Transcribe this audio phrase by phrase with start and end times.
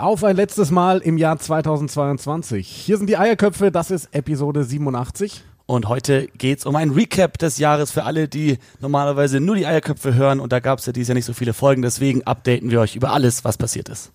[0.00, 2.68] Auf ein letztes Mal im Jahr 2022.
[2.68, 5.42] Hier sind die Eierköpfe, das ist Episode 87.
[5.66, 10.14] Und heute geht's um ein Recap des Jahres für alle, die normalerweise nur die Eierköpfe
[10.14, 10.38] hören.
[10.38, 13.12] Und da gab's ja dieses Jahr nicht so viele Folgen, deswegen updaten wir euch über
[13.12, 14.12] alles, was passiert ist.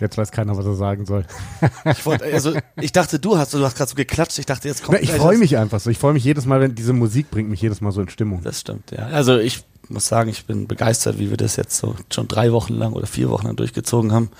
[0.00, 1.24] Jetzt weiß keiner, was er sagen soll.
[1.84, 4.38] Ich, wollte, also, ich dachte, du hast, du hast gerade so geklatscht.
[4.38, 4.98] Ich dachte, jetzt kommt.
[4.98, 5.90] Na, ich freue mich einfach so.
[5.90, 8.42] Ich freue mich jedes Mal, wenn diese Musik bringt mich jedes Mal so in Stimmung.
[8.42, 9.06] Das stimmt, ja.
[9.06, 12.74] Also ich muss sagen, ich bin begeistert, wie wir das jetzt so schon drei Wochen
[12.74, 14.30] lang oder vier Wochen lang durchgezogen haben.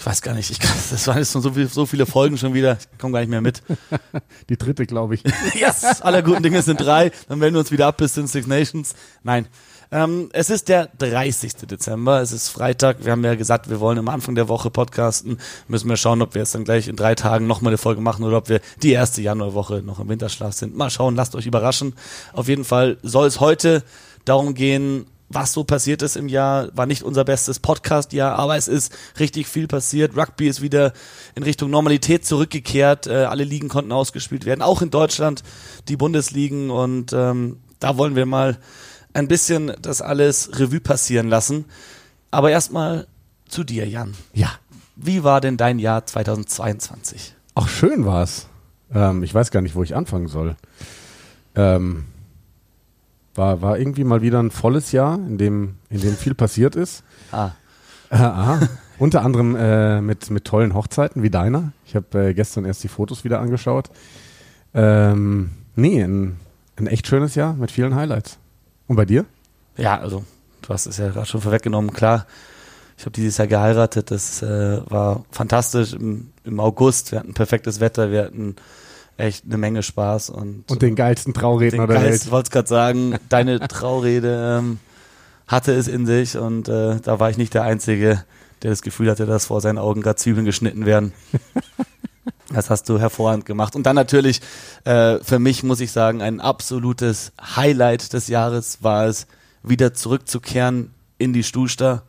[0.00, 2.38] Ich weiß gar nicht, ich kann, das waren jetzt schon so, viel, so viele Folgen
[2.38, 3.62] schon wieder, ich komme gar nicht mehr mit.
[4.48, 5.22] Die dritte, glaube ich.
[5.54, 8.26] Yes, aller guten Dinge sind drei, dann melden wir uns wieder ab bis zu den
[8.26, 8.94] Six Nations.
[9.22, 9.46] Nein,
[9.92, 11.54] ähm, es ist der 30.
[11.68, 15.38] Dezember, es ist Freitag, wir haben ja gesagt, wir wollen am Anfang der Woche podcasten,
[15.68, 18.24] müssen wir schauen, ob wir jetzt dann gleich in drei Tagen nochmal eine Folge machen
[18.24, 20.76] oder ob wir die erste Januarwoche noch im Winterschlaf sind.
[20.76, 21.94] Mal schauen, lasst euch überraschen.
[22.32, 23.82] Auf jeden Fall soll es heute
[24.24, 28.66] darum gehen, was so passiert ist im Jahr, war nicht unser bestes Podcast-Jahr, aber es
[28.66, 30.16] ist richtig viel passiert.
[30.16, 30.92] Rugby ist wieder
[31.36, 33.06] in Richtung Normalität zurückgekehrt.
[33.06, 35.44] Äh, alle Ligen konnten ausgespielt werden, auch in Deutschland
[35.86, 36.70] die Bundesligen.
[36.70, 38.58] Und ähm, da wollen wir mal
[39.14, 41.64] ein bisschen das alles Revue passieren lassen.
[42.30, 43.06] Aber erstmal
[43.48, 44.14] zu dir, Jan.
[44.32, 44.50] Ja.
[44.96, 47.34] Wie war denn dein Jahr 2022?
[47.54, 48.46] Auch schön war's.
[48.92, 50.56] Ähm, ich weiß gar nicht, wo ich anfangen soll.
[51.54, 52.04] Ähm,
[53.34, 57.02] war, war irgendwie mal wieder ein volles Jahr, in dem, in dem viel passiert ist.
[57.32, 57.52] Ah,
[58.10, 58.68] Äh, aha.
[58.98, 61.72] Unter anderem äh, mit, mit tollen Hochzeiten wie deiner.
[61.86, 63.88] Ich habe äh, gestern erst die Fotos wieder angeschaut.
[64.74, 66.36] Ähm, nee, ein,
[66.76, 68.38] ein echt schönes Jahr mit vielen Highlights.
[68.90, 69.24] Und bei dir?
[69.76, 70.24] Ja, also
[70.62, 71.92] du hast es ja gerade schon vorweggenommen.
[71.92, 72.26] Klar,
[72.98, 74.10] ich habe dieses Jahr geheiratet.
[74.10, 77.12] Das äh, war fantastisch im, im August.
[77.12, 78.10] Wir hatten perfektes Wetter.
[78.10, 78.56] Wir hatten
[79.16, 82.32] echt eine Menge Spaß und, Und den geilsten Trauredner den der Geist, ich Welt.
[82.32, 84.80] wollte es gerade sagen, deine Traurede ähm,
[85.46, 88.24] hatte es in sich und äh, da war ich nicht der Einzige,
[88.64, 91.12] der das Gefühl hatte, dass vor seinen Augen gerade Zwiebeln geschnitten werden.
[92.52, 93.76] Das hast du hervorragend gemacht.
[93.76, 94.40] Und dann natürlich,
[94.84, 99.26] äh, für mich muss ich sagen, ein absolutes Highlight des Jahres war es,
[99.62, 102.02] wieder zurückzukehren in die Stuhlster.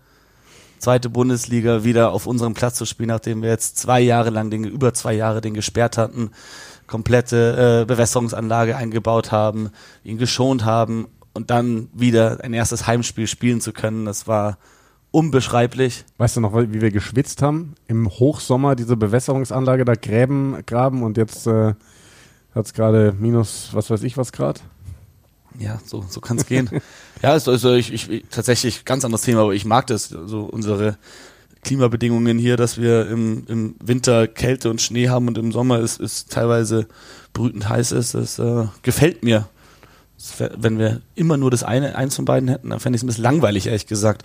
[0.80, 4.64] Zweite Bundesliga wieder auf unserem Platz zu spielen, nachdem wir jetzt zwei Jahre lang, den,
[4.64, 6.32] über zwei Jahre den gesperrt hatten,
[6.88, 9.70] komplette äh, Bewässerungsanlage eingebaut haben,
[10.04, 14.06] ihn geschont haben und dann wieder ein erstes Heimspiel spielen zu können.
[14.06, 14.58] Das war
[15.12, 16.06] unbeschreiblich.
[16.18, 17.76] Weißt du noch, wie wir geschwitzt haben?
[17.88, 21.74] Im Hochsommer diese Bewässerungsanlage da gräben, graben und jetzt äh,
[22.56, 24.62] hat es gerade minus, was weiß ich was Grad.
[25.60, 26.70] Ja, so, so kann es gehen.
[27.22, 30.44] ja, also, also ich, ich, ich tatsächlich ganz anderes Thema, aber ich mag das, so
[30.44, 30.98] unsere
[31.64, 36.00] Klimabedingungen hier, dass wir im, im Winter Kälte und Schnee haben und im Sommer ist,
[36.00, 36.88] ist teilweise
[37.34, 38.14] brütend heiß ist.
[38.16, 39.48] Das äh, gefällt mir.
[40.18, 43.02] Das wär, wenn wir immer nur das eine, eins von beiden hätten, dann fände ich
[43.02, 44.24] es ein bisschen langweilig, ehrlich gesagt.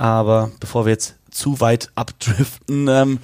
[0.00, 3.18] Aber bevor wir jetzt zu weit abdriften, ähm,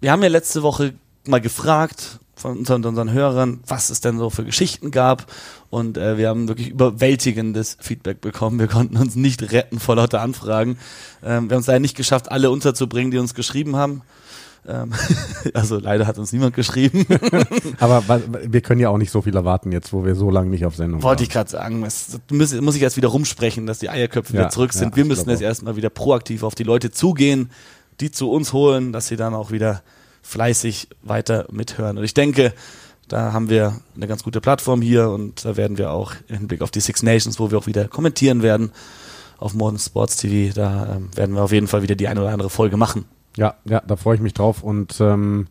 [0.00, 0.94] wir haben ja letzte Woche
[1.26, 5.26] mal gefragt von unseren, unseren Hörern, was es denn so für Geschichten gab.
[5.70, 8.60] Und äh, wir haben wirklich überwältigendes Feedback bekommen.
[8.60, 10.78] Wir konnten uns nicht retten vor lauter Anfragen.
[11.24, 14.02] Ähm, wir haben es leider nicht geschafft, alle unterzubringen, die uns geschrieben haben.
[14.66, 14.92] Ähm,
[15.54, 17.06] also leider hat uns niemand geschrieben.
[17.78, 18.02] Aber
[18.44, 20.76] wir können ja auch nicht so viel erwarten jetzt, wo wir so lange nicht auf
[20.76, 21.46] Sendung Wollte ich waren.
[21.46, 21.84] gerade sagen.
[21.84, 24.90] Es muss, muss ich jetzt wieder rumsprechen, dass die Eierköpfe Ja, wieder zurück sind.
[24.90, 25.46] ja, wir ich müssen jetzt auch.
[25.46, 27.50] erstmal wieder proaktiv auf die Leute zugehen,
[28.00, 29.82] die zu uns holen, dass sie dann auch wieder
[30.22, 31.98] fleißig weiter mithören.
[31.98, 32.52] Und ich denke,
[33.08, 36.60] da haben wir eine ganz gute Plattform hier und da werden wir auch im Hinblick
[36.60, 38.70] auf die Six Nations, wo wir auch wieder kommentieren werden
[39.38, 42.30] auf Modern Sports TV, da ähm, werden wir auf jeden Fall wieder die eine oder
[42.30, 43.04] andere Folge machen.
[43.38, 45.46] Ja, ja, da freue ich mich drauf und ähm,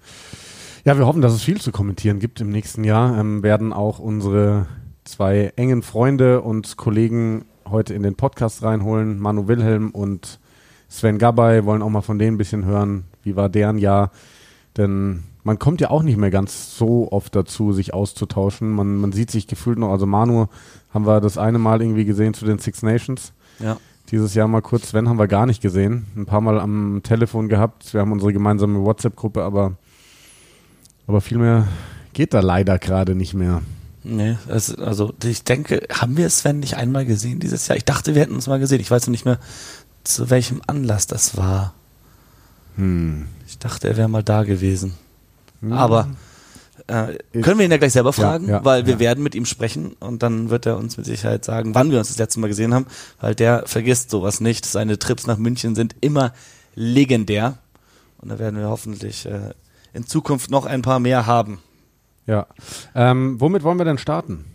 [0.84, 3.18] ja, wir hoffen, dass es viel zu kommentieren gibt im nächsten Jahr.
[3.18, 4.66] Ähm, werden auch unsere
[5.06, 9.20] zwei engen Freunde und Kollegen heute in den Podcast reinholen.
[9.20, 10.42] Manu Wilhelm und
[10.90, 13.06] Sven Gabay wollen auch mal von denen ein bisschen hören.
[13.24, 14.12] Wie war deren Jahr?
[14.76, 18.70] Denn man kommt ja auch nicht mehr ganz so oft dazu, sich auszutauschen.
[18.70, 19.92] Man, man sieht sich gefühlt noch.
[19.92, 20.48] Also Manu
[20.94, 23.32] haben wir das eine Mal irgendwie gesehen zu den Six Nations.
[23.60, 23.78] Ja.
[24.12, 26.06] Dieses Jahr mal kurz, Sven haben wir gar nicht gesehen.
[26.16, 27.94] Ein paar Mal am Telefon gehabt.
[27.94, 29.78] Wir haben unsere gemeinsame WhatsApp-Gruppe, aber,
[31.08, 31.68] aber viel mehr
[32.14, 33.62] geht da leider gerade nicht mehr.
[34.04, 37.78] Nee, es, also ich denke, haben wir Sven nicht einmal gesehen dieses Jahr?
[37.78, 38.80] Ich dachte, wir hätten uns mal gesehen.
[38.80, 39.40] Ich weiß noch nicht mehr,
[40.06, 41.74] zu welchem Anlass das war.
[42.78, 43.28] Hm.
[43.46, 44.94] Ich dachte, er wäre mal da gewesen.
[45.70, 46.08] Aber
[46.88, 49.00] Äh, können wir ihn ja gleich selber fragen, ja, weil wir ja.
[49.00, 52.08] werden mit ihm sprechen und dann wird er uns mit Sicherheit sagen, wann wir uns
[52.08, 52.86] das letzte Mal gesehen haben,
[53.20, 54.66] weil der vergisst sowas nicht.
[54.66, 56.34] Seine Trips nach München sind immer
[56.76, 57.58] legendär
[58.20, 59.54] und da werden wir hoffentlich äh,
[59.94, 61.60] in Zukunft noch ein paar mehr haben.
[62.26, 62.48] Ja.
[62.96, 64.46] Ähm, womit wollen wir denn starten?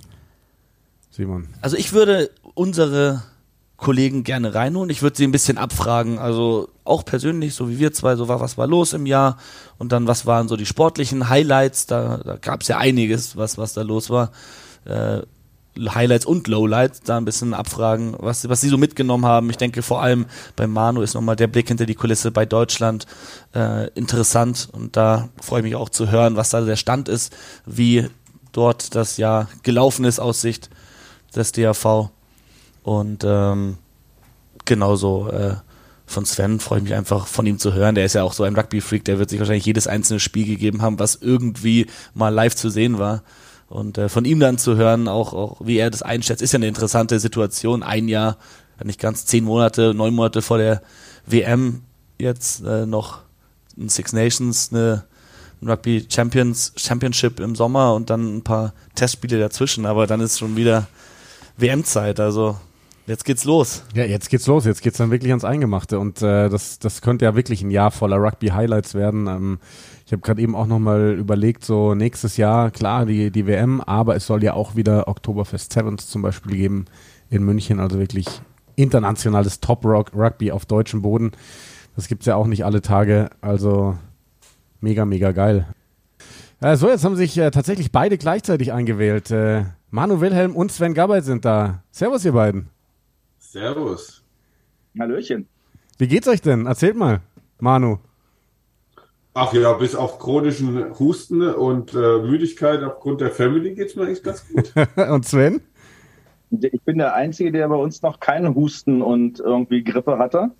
[1.11, 1.49] Simon.
[1.61, 3.23] Also ich würde unsere
[3.83, 4.89] Kollegen gerne reinholen.
[4.89, 8.41] Ich würde sie ein bisschen abfragen, also auch persönlich, so wie wir zwei, so war,
[8.41, 9.37] was war los im Jahr
[9.77, 13.59] und dann was waren so die sportlichen Highlights, da, da gab es ja einiges, was,
[13.59, 14.31] was da los war.
[14.85, 15.23] Äh,
[15.79, 19.51] Highlights und Lowlights, da ein bisschen abfragen, was, was sie so mitgenommen haben.
[19.51, 23.07] Ich denke vor allem bei Manu ist nochmal der Blick hinter die Kulisse bei Deutschland
[23.55, 27.35] äh, interessant und da freue ich mich auch zu hören, was da der Stand ist,
[27.67, 28.09] wie
[28.53, 30.71] dort das Jahr gelaufen ist aus Sicht
[31.35, 32.11] des DAV.
[32.83, 33.79] Und ähm,
[34.65, 35.55] genauso äh,
[36.07, 37.95] von Sven freue ich mich einfach von ihm zu hören.
[37.95, 40.83] Der ist ja auch so ein Rugby-Freak, der wird sich wahrscheinlich jedes einzelne Spiel gegeben
[40.83, 43.23] haben, was irgendwie mal live zu sehen war.
[43.69, 46.59] Und äh, von ihm dann zu hören, auch, auch wie er das einschätzt, ist ja
[46.59, 47.83] eine interessante Situation.
[47.83, 48.37] Ein Jahr,
[48.85, 50.83] nicht ganz zehn Monate, neun Monate vor der
[51.25, 51.83] WM
[52.19, 53.21] jetzt äh, noch
[53.79, 55.05] ein Six Nations, eine
[55.63, 59.87] ein Rugby Champions Championship im Sommer und dann ein paar Testspiele dazwischen.
[59.87, 60.89] Aber dann ist schon wieder
[61.57, 62.21] WM-Zeit.
[62.21, 62.57] Also
[63.07, 63.85] jetzt geht's los.
[63.95, 64.65] Ja, jetzt geht's los.
[64.65, 65.99] Jetzt geht's dann wirklich ans Eingemachte.
[65.99, 69.27] Und äh, das, das könnte ja wirklich ein Jahr voller Rugby-Highlights werden.
[69.27, 69.59] Ähm,
[70.07, 74.17] ich habe gerade eben auch nochmal überlegt, so nächstes Jahr, klar, die, die WM, aber
[74.17, 76.85] es soll ja auch wieder Oktoberfest Sevens zum Beispiel geben
[77.31, 77.81] in München.
[77.81, 78.27] Also wirklich
[78.77, 81.33] internationales Top-Rugby auf deutschem Boden.
[81.97, 83.31] Das gibt's ja auch nicht alle Tage.
[83.41, 83.97] Also
[84.81, 85.67] mega, mega geil.
[86.61, 89.31] Äh, so, jetzt haben sich äh, tatsächlich beide gleichzeitig eingewählt.
[89.31, 91.83] Äh, Manu Wilhelm und Sven Gabay sind da.
[91.91, 92.69] Servus, ihr beiden.
[93.53, 94.25] Servus.
[94.99, 95.47] Hallöchen.
[95.99, 96.65] Wie geht's euch denn?
[96.65, 97.21] Erzählt mal,
[97.61, 97.99] Manu.
[99.35, 104.23] Ach ja, bis auf chronischen Husten und äh, Müdigkeit aufgrund der Family geht's mir eigentlich
[104.23, 104.73] ganz gut.
[104.97, 105.61] und Sven?
[106.51, 110.53] Ich bin der Einzige, der bei uns noch keinen Husten und irgendwie Grippe hatte,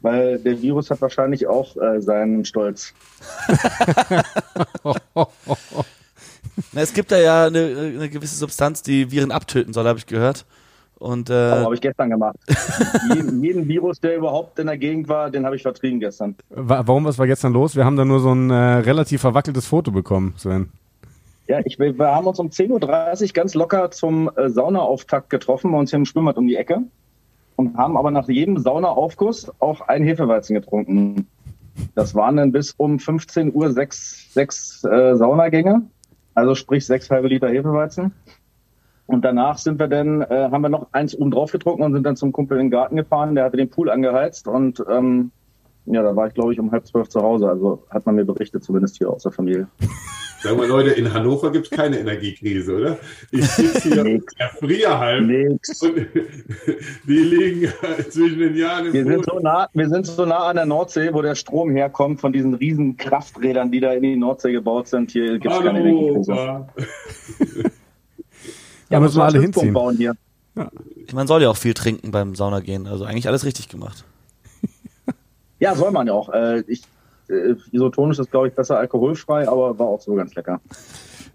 [0.00, 2.94] weil der Virus hat wahrscheinlich auch äh, seinen Stolz.
[4.84, 10.06] Na, es gibt da ja eine, eine gewisse Substanz, die Viren abtöten soll, habe ich
[10.06, 10.46] gehört.
[10.98, 12.36] Und äh, Oh, habe ich gestern gemacht.
[13.14, 16.36] jeden, jeden Virus, der überhaupt in der Gegend war, den habe ich vertrieben gestern.
[16.48, 17.76] Wa warum, was war gestern los?
[17.76, 20.70] Wir haben da nur so ein äh, relativ verwackeltes Foto bekommen, Sven.
[21.48, 25.78] Ja, ich, wir haben uns um 10.30 Uhr ganz locker zum äh, Saunaauftakt getroffen bei
[25.78, 26.82] uns hier im Schwimmbad um die Ecke
[27.56, 31.26] und haben aber nach jedem Saunaaufguss auch ein Hefeweizen getrunken.
[31.94, 35.82] Das waren dann bis um 15 Uhr sechs, sechs äh, Saunagänge,
[36.34, 38.12] also sprich sechs halbe Liter Hefeweizen.
[39.06, 42.04] Und danach sind wir dann, äh, haben wir noch eins oben drauf getrunken und sind
[42.04, 45.30] dann zum Kumpel in den Garten gefahren, der hatte den Pool angeheizt und ähm,
[45.86, 48.24] ja, da war ich glaube ich um halb zwölf zu Hause, also hat man mir
[48.24, 49.68] berichtet, zumindest hier aus der Familie.
[50.42, 52.98] Sagen wir Leute, in Hannover gibt's keine Energiekrise, oder?
[53.30, 54.34] Ich sitze hier Nix.
[54.34, 55.82] der Frierhalm Nix.
[55.82, 55.96] und
[57.08, 57.72] die liegen
[58.10, 59.38] zwischen den Jahren Wir im sind, Boden.
[59.38, 62.54] so nah, wir sind so nah an der Nordsee, wo der Strom herkommt von diesen
[62.54, 65.10] riesen Krafträdern, die da in die Nordsee gebaut sind.
[65.10, 66.66] Hier gibt es keine Energiekrise.
[68.88, 69.72] Da müssen wir alle hinziehen.
[69.72, 70.14] Bauen hier.
[71.12, 72.86] man soll ja auch viel trinken beim Sauna gehen.
[72.86, 74.04] Also eigentlich alles richtig gemacht.
[75.58, 76.28] Ja, soll man ja auch.
[76.28, 76.82] Äh, ich,
[77.30, 80.60] äh, isotonisch ist, glaube ich, besser alkoholfrei, aber war auch so ganz lecker.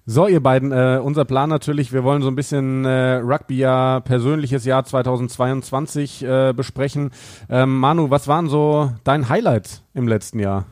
[0.06, 4.66] So, ihr beiden, äh, unser Plan natürlich, wir wollen so ein bisschen äh, Rugby-Jahr, persönliches
[4.66, 7.12] Jahr 2022 äh, besprechen.
[7.50, 10.66] Ähm, Manu, was waren so dein Highlight im letzten Jahr?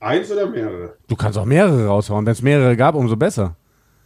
[0.00, 0.94] Eins oder mehrere?
[1.06, 2.26] Du kannst auch mehrere raushauen.
[2.26, 3.56] Wenn es mehrere gab, umso besser.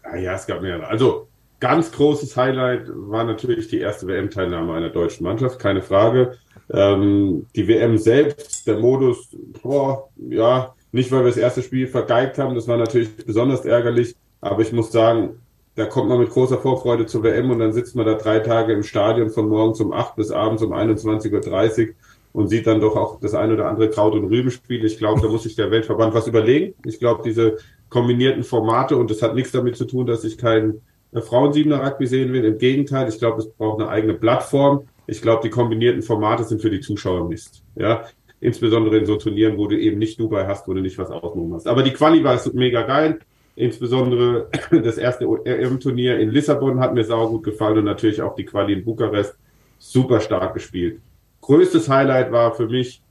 [0.04, 0.87] Ja, ja, es gab mehrere.
[0.87, 1.28] Also
[1.60, 6.36] ganz großes Highlight war natürlich die erste WM-Teilnahme einer deutschen Mannschaft, keine Frage.
[6.70, 9.28] Ähm, die WM selbst, der Modus,
[9.62, 14.16] boah, ja, nicht weil wir das erste Spiel vergeigt haben, das war natürlich besonders ärgerlich,
[14.40, 15.40] aber ich muss sagen,
[15.76, 18.72] da kommt man mit großer Vorfreude zur WM und dann sitzt man da drei Tage
[18.72, 21.94] im Stadion von morgens um 8 bis abends um 21.30 Uhr
[22.32, 24.84] und sieht dann doch auch das ein oder andere Kraut- und Rübenspiel.
[24.84, 26.75] Ich glaube, da muss sich der Weltverband was überlegen.
[26.84, 27.58] Ich glaube, diese
[27.90, 30.80] kombinierten Formate und das hat nichts damit zu tun, dass ich kein äh,
[31.23, 32.44] Frauensiebener Rugby sehen will.
[32.44, 34.88] Im Gegenteil, ich glaube, es braucht eine eigene Plattform.
[35.06, 37.62] Ich glaube, die kombinierten Formate sind für die Zuschauer Mist.
[37.76, 38.04] Ja,
[38.40, 41.52] insbesondere in so Turnieren, wo du eben nicht Dubai hast, wo du nicht was ausmachen
[41.54, 41.66] hast.
[41.66, 43.20] Aber die Quali war mega geil.
[43.54, 48.73] Insbesondere das erste EM-Turnier in Lissabon hat mir saugut gefallen und natürlich auch die Quali
[48.75, 49.37] in Bukarest
[49.78, 51.00] super stark gespielt.
[51.40, 53.02] Größtes Highlight war für mich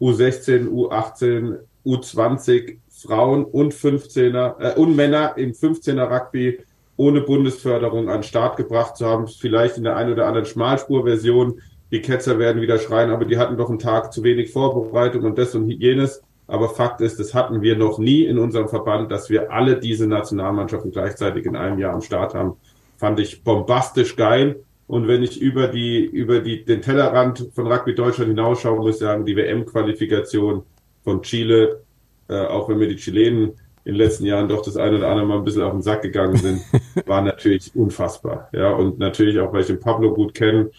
[0.00, 6.58] U16, U18, U20 Frauen und 15er äh, und Männer im 15er Rugby
[6.96, 9.26] ohne Bundesförderung an den Start gebracht zu haben.
[9.28, 11.60] Vielleicht in der einen oder anderen Schmalspurversion.
[11.90, 15.38] Die Ketzer werden wieder schreien, aber die hatten doch einen Tag zu wenig Vorbereitung und
[15.38, 16.22] das und jenes.
[16.48, 20.06] Aber Fakt ist, das hatten wir noch nie in unserem Verband, dass wir alle diese
[20.06, 22.54] Nationalmannschaften gleichzeitig in einem Jahr am Start haben.
[22.96, 24.60] Fand ich bombastisch geil.
[24.86, 29.00] Und wenn ich über die, über die, den Tellerrand von Rugby Deutschland hinausschaue, muss ich
[29.00, 30.62] sagen, die WM-Qualifikation
[31.02, 31.82] von Chile,
[32.28, 33.54] äh, auch wenn mir die Chilenen
[33.86, 36.02] in den letzten Jahren doch das eine oder andere mal ein bisschen auf den Sack
[36.02, 36.60] gegangen sind,
[37.06, 38.48] war natürlich unfassbar.
[38.52, 40.70] Ja, und natürlich auch, weil ich den Pablo gut kenne,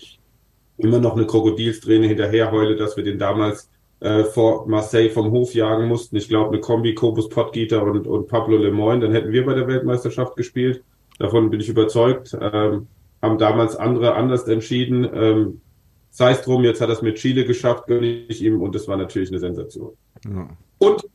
[0.77, 3.69] immer noch eine Krokodilsträne hinterher heule, dass wir den damals
[4.01, 6.17] äh, vor Marseille vom Hof jagen mussten.
[6.17, 9.67] Ich glaube, eine Kombi Kobus Pottgieter und, und Pablo Lemoyne, dann hätten wir bei der
[9.67, 10.83] Weltmeisterschaft gespielt.
[11.17, 12.37] Davon bin ich überzeugt.
[12.39, 12.87] Ähm,
[13.21, 15.09] haben damals andere anders entschieden.
[15.11, 15.61] Ähm,
[16.09, 18.87] Sei es drum, jetzt hat er es mit Chile geschafft, gönne ich ihm und das
[18.87, 19.95] war natürlich eine Sensation.
[20.25, 20.47] Ja.
[20.79, 21.07] Und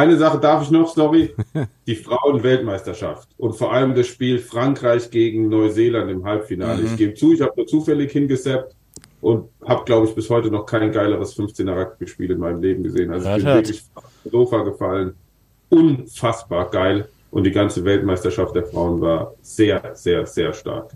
[0.00, 1.34] eine Sache darf ich noch, sorry,
[1.86, 6.82] die Frauen-Weltmeisterschaft und vor allem das Spiel Frankreich gegen Neuseeland im Halbfinale.
[6.82, 6.86] Mhm.
[6.86, 8.74] Ich gebe zu, ich habe nur zufällig hingesappt
[9.20, 13.12] und habe, glaube ich, bis heute noch kein geileres 15er Rugby-Spiel in meinem Leben gesehen.
[13.12, 15.14] Also ich bin wirklich aufs Sofa gefallen.
[15.68, 17.08] Unfassbar geil.
[17.30, 20.92] Und die ganze Weltmeisterschaft der Frauen war sehr, sehr, sehr stark.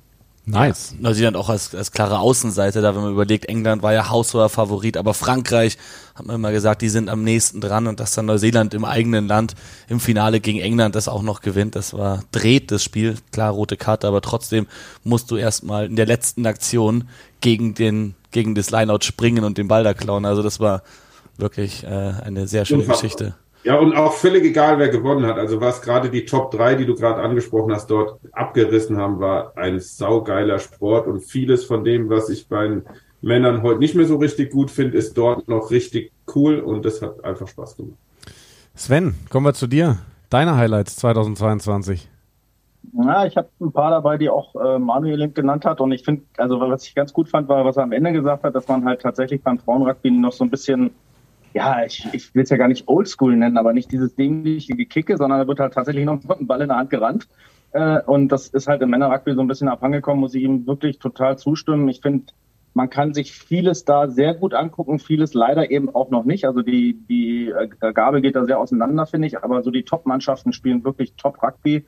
[0.46, 0.94] Nice.
[0.98, 4.98] Neuseeland auch als, als klare Außenseite, da wenn man überlegt, England war ja haushoher Favorit,
[4.98, 5.78] aber Frankreich,
[6.14, 9.26] hat man immer gesagt, die sind am nächsten dran und dass dann Neuseeland im eigenen
[9.26, 9.54] Land
[9.88, 13.78] im Finale gegen England das auch noch gewinnt, das war, dreht das Spiel, klar rote
[13.78, 14.66] Karte, aber trotzdem
[15.02, 17.08] musst du erstmal in der letzten Aktion
[17.40, 20.82] gegen den, gegen das Lineout springen und den Ball da klauen, also das war
[21.38, 22.84] wirklich äh, eine sehr schöne.
[22.84, 23.34] Geschichte.
[23.64, 25.38] Ja, und auch völlig egal, wer gewonnen hat.
[25.38, 29.56] Also was gerade die Top 3, die du gerade angesprochen hast, dort abgerissen haben, war
[29.56, 31.06] ein saugeiler Sport.
[31.06, 32.82] Und vieles von dem, was ich bei den
[33.22, 37.00] Männern heute nicht mehr so richtig gut finde, ist dort noch richtig cool und das
[37.00, 37.96] hat einfach Spaß gemacht.
[38.74, 39.98] Sven, kommen wir zu dir.
[40.28, 42.08] Deine Highlights 2022.
[42.92, 45.80] Ja, ich habe ein paar dabei, die auch äh, Manuel genannt hat.
[45.80, 48.44] Und ich finde, also was ich ganz gut fand, war, was er am Ende gesagt
[48.44, 50.90] hat, dass man halt tatsächlich beim Frauenrugby noch so ein bisschen
[51.54, 55.16] ja, ich, ich will es ja gar nicht Oldschool nennen, aber nicht dieses dämliche Gekicke,
[55.16, 57.28] sondern da wird halt tatsächlich noch dem Ball in der Hand gerannt.
[57.72, 60.98] Äh, und das ist halt im Männerrugby so ein bisschen abhangekommen, muss ich ihm wirklich
[60.98, 61.88] total zustimmen.
[61.88, 62.32] Ich finde,
[62.74, 66.44] man kann sich vieles da sehr gut angucken, vieles leider eben auch noch nicht.
[66.44, 70.52] Also die, die äh, Gabel geht da sehr auseinander, finde ich, aber so die Top-Mannschaften
[70.52, 71.86] spielen wirklich Top-Rugby.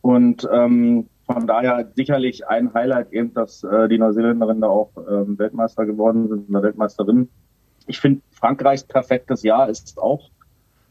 [0.00, 5.38] Und ähm, von daher sicherlich ein Highlight eben, dass äh, die Neuseeländerinnen da auch ähm,
[5.38, 7.28] Weltmeister geworden sind, eine Weltmeisterin.
[7.86, 10.30] Ich finde, Frankreichs perfektes Jahr ist auch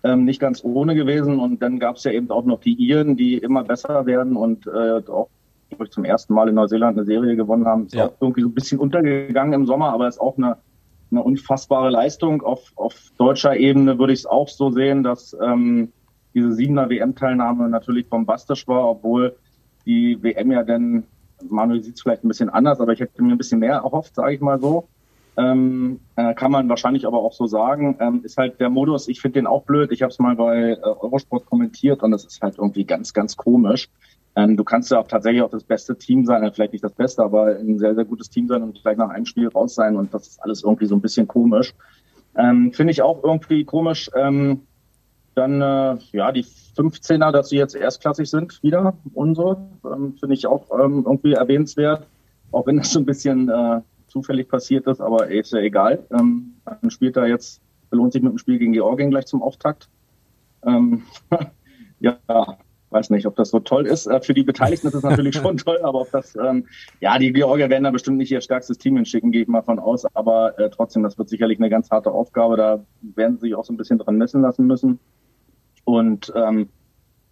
[0.04, 1.40] ähm, nicht ganz ohne gewesen.
[1.40, 4.68] Und dann gab es ja eben auch noch die Iren, die immer besser werden und
[4.68, 5.30] äh, auch
[5.70, 7.86] ich, zum ersten Mal in Neuseeland eine Serie gewonnen haben.
[7.86, 8.08] Ist ja.
[8.08, 10.58] auch irgendwie so ein bisschen untergegangen im Sommer, aber ist auch eine,
[11.12, 12.42] eine unfassbare Leistung.
[12.42, 15.92] Auf, auf deutscher Ebene würde ich es auch so sehen, dass ähm,
[16.34, 19.36] diese Siebener WM-Teilnahme natürlich bombastisch war, obwohl
[19.86, 21.04] die WM ja dann,
[21.50, 24.16] Manuel sieht es vielleicht ein bisschen anders, aber ich hätte mir ein bisschen mehr erhofft,
[24.16, 24.88] sage ich mal so.
[25.38, 27.98] Ähm, äh, kann man wahrscheinlich aber auch so sagen.
[28.00, 29.92] Ähm, ist halt der Modus, ich finde den auch blöd.
[29.92, 33.38] Ich habe es mal bei äh, Eurosport kommentiert und es ist halt irgendwie ganz, ganz
[33.38, 33.90] komisch.
[34.36, 36.94] Ähm, du kannst ja auch tatsächlich auch das beste Team sein, äh, vielleicht nicht das
[36.94, 39.96] Beste, aber ein sehr, sehr gutes Team sein und gleich nach einem Spiel raus sein
[39.96, 41.74] und das ist alles irgendwie so ein bisschen komisch.
[42.36, 44.10] Ähm, finde ich auch irgendwie komisch.
[44.16, 44.62] Ähm,
[45.36, 50.46] dann, äh, ja, die 15er, dass sie jetzt erstklassig sind wieder so, ähm, finde ich
[50.48, 52.06] auch ähm, irgendwie erwähnenswert.
[52.52, 56.06] Auch wenn das so ein bisschen äh, zufällig passiert ist, aber ist ja egal.
[56.12, 59.89] Ähm, dann spielt er jetzt, belohnt sich mit dem Spiel gegen Georgien gleich zum Auftakt.
[60.65, 61.03] Ähm,
[62.00, 62.18] ja,
[62.89, 64.06] weiß nicht, ob das so toll ist.
[64.06, 66.68] Äh, für die Beteiligten ist es natürlich schon toll, aber ob das, ähm,
[67.00, 69.80] ja, die Georgier werden da bestimmt nicht ihr stärkstes Team hinschicken, gehe ich mal von
[69.80, 70.06] aus.
[70.13, 72.58] Aber äh, trotzdem, das wird sicherlich eine ganz harte Aufgabe.
[72.58, 75.00] Da werden sie sich auch so ein bisschen dran messen lassen müssen.
[75.86, 76.70] Und ähm,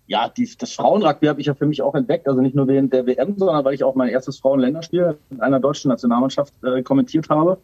[0.09, 2.91] ja, die, das Frauenrugby habe ich ja für mich auch entdeckt, also nicht nur während
[2.91, 7.29] der WM, sondern weil ich auch mein erstes Frauenländerspiel in einer deutschen Nationalmannschaft äh, kommentiert
[7.29, 7.59] habe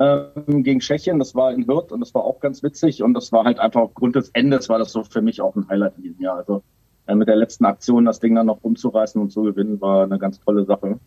[0.00, 1.20] ähm, gegen Tschechien.
[1.20, 3.80] Das war in Hürth und das war auch ganz witzig und das war halt einfach
[3.80, 6.38] aufgrund des Endes war das so für mich auch ein Highlight in diesem Jahr.
[6.38, 6.64] Also
[7.06, 10.18] äh, mit der letzten Aktion das Ding dann noch umzureißen und zu gewinnen war eine
[10.18, 10.98] ganz tolle Sache.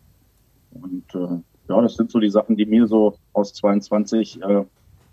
[0.70, 4.64] Und äh, ja, das sind so die Sachen, die mir so aus 22 äh,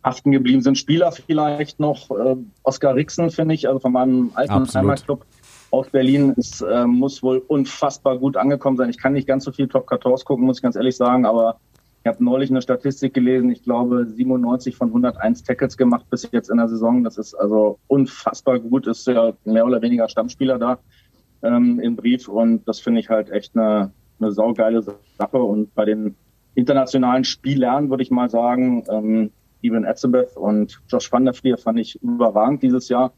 [0.06, 0.78] haften geblieben sind.
[0.78, 5.26] Spieler vielleicht noch, äh, Oskar Rixen, finde ich, also von meinem alten Heimatclub
[5.76, 6.34] aus Berlin.
[6.38, 8.90] Es äh, muss wohl unfassbar gut angekommen sein.
[8.90, 11.60] Ich kann nicht ganz so viel Top 14 gucken, muss ich ganz ehrlich sagen, aber
[12.02, 13.50] ich habe neulich eine Statistik gelesen.
[13.50, 17.04] Ich glaube, 97 von 101 Tackles gemacht bis jetzt in der Saison.
[17.04, 18.88] Das ist also unfassbar gut.
[18.88, 20.80] Ist ja mehr oder weniger Stammspieler da
[21.42, 25.38] ähm, im Brief und das finde ich halt echt eine, eine saugeile Sache.
[25.38, 26.16] Und bei den
[26.54, 31.80] internationalen Spielern würde ich mal sagen, ähm, Steven Etzebeth und Josh van der Vlier fand
[31.80, 33.14] ich überragend dieses Jahr.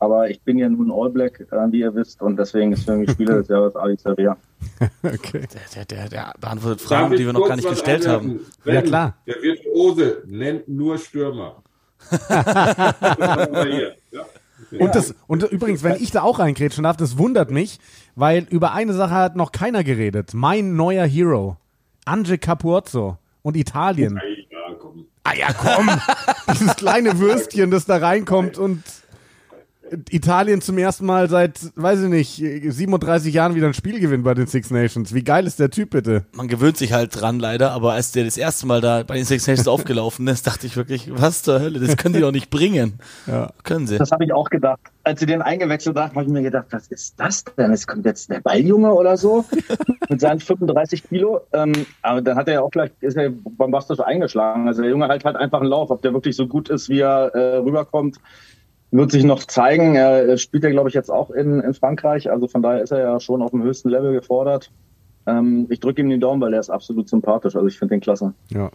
[0.00, 2.96] Aber ich bin ja nun All Black, äh, wie ihr wisst, und deswegen ist für
[2.96, 4.36] mich Spieler des Jahres Ali Zaria.
[5.02, 5.46] okay.
[5.52, 8.40] Der, der, der, der beantwortet Fragen, die wir noch gar nicht gestellt haben.
[8.64, 9.14] Wenn ja, klar.
[9.26, 11.62] Der Virtuose nennt nur Stürmer.
[14.78, 17.78] Und, das, und übrigens, wenn ich da auch reingrätschen darf, das wundert mich,
[18.16, 20.34] weil über eine Sache hat noch keiner geredet.
[20.34, 21.56] Mein neuer Hero,
[22.04, 24.20] Ange Capuozzo und Italien.
[25.24, 25.88] Ah ja, komm.
[26.52, 28.82] Dieses kleine Würstchen, das da reinkommt und
[30.10, 34.34] Italien zum ersten Mal seit, weiß ich nicht, 37 Jahren wieder ein Spiel gewinnt bei
[34.34, 35.14] den Six Nations.
[35.14, 36.26] Wie geil ist der Typ bitte?
[36.32, 39.24] Man gewöhnt sich halt dran leider, aber als der das erste Mal da bei den
[39.24, 42.50] Six Nations aufgelaufen ist, dachte ich wirklich, was zur Hölle, das können die doch nicht
[42.50, 42.98] bringen.
[43.26, 43.52] Ja.
[43.64, 43.98] Können sie.
[43.98, 44.80] Das habe ich auch gedacht.
[45.04, 47.72] Als sie den eingewechselt haben, habe ich mir gedacht, was ist das denn?
[47.72, 49.44] Es kommt jetzt der Balljunge oder so
[50.08, 51.40] mit seinen 35 Kilo.
[51.52, 54.68] Ähm, aber dann hat er ja auch gleich, ist er bombastisch eingeschlagen.
[54.68, 55.90] Also der Junge halt halt einfach einen Lauf.
[55.90, 58.18] Ob der wirklich so gut ist, wie er äh, rüberkommt,
[58.90, 59.96] wird sich noch zeigen.
[59.96, 62.30] Er spielt ja, glaube ich, jetzt auch in, in Frankreich.
[62.30, 64.70] Also von daher ist er ja schon auf dem höchsten Level gefordert.
[65.26, 67.54] Ähm, ich drücke ihm den Daumen, weil er ist absolut sympathisch.
[67.54, 68.32] Also ich finde den klasse.
[68.48, 68.70] Ja.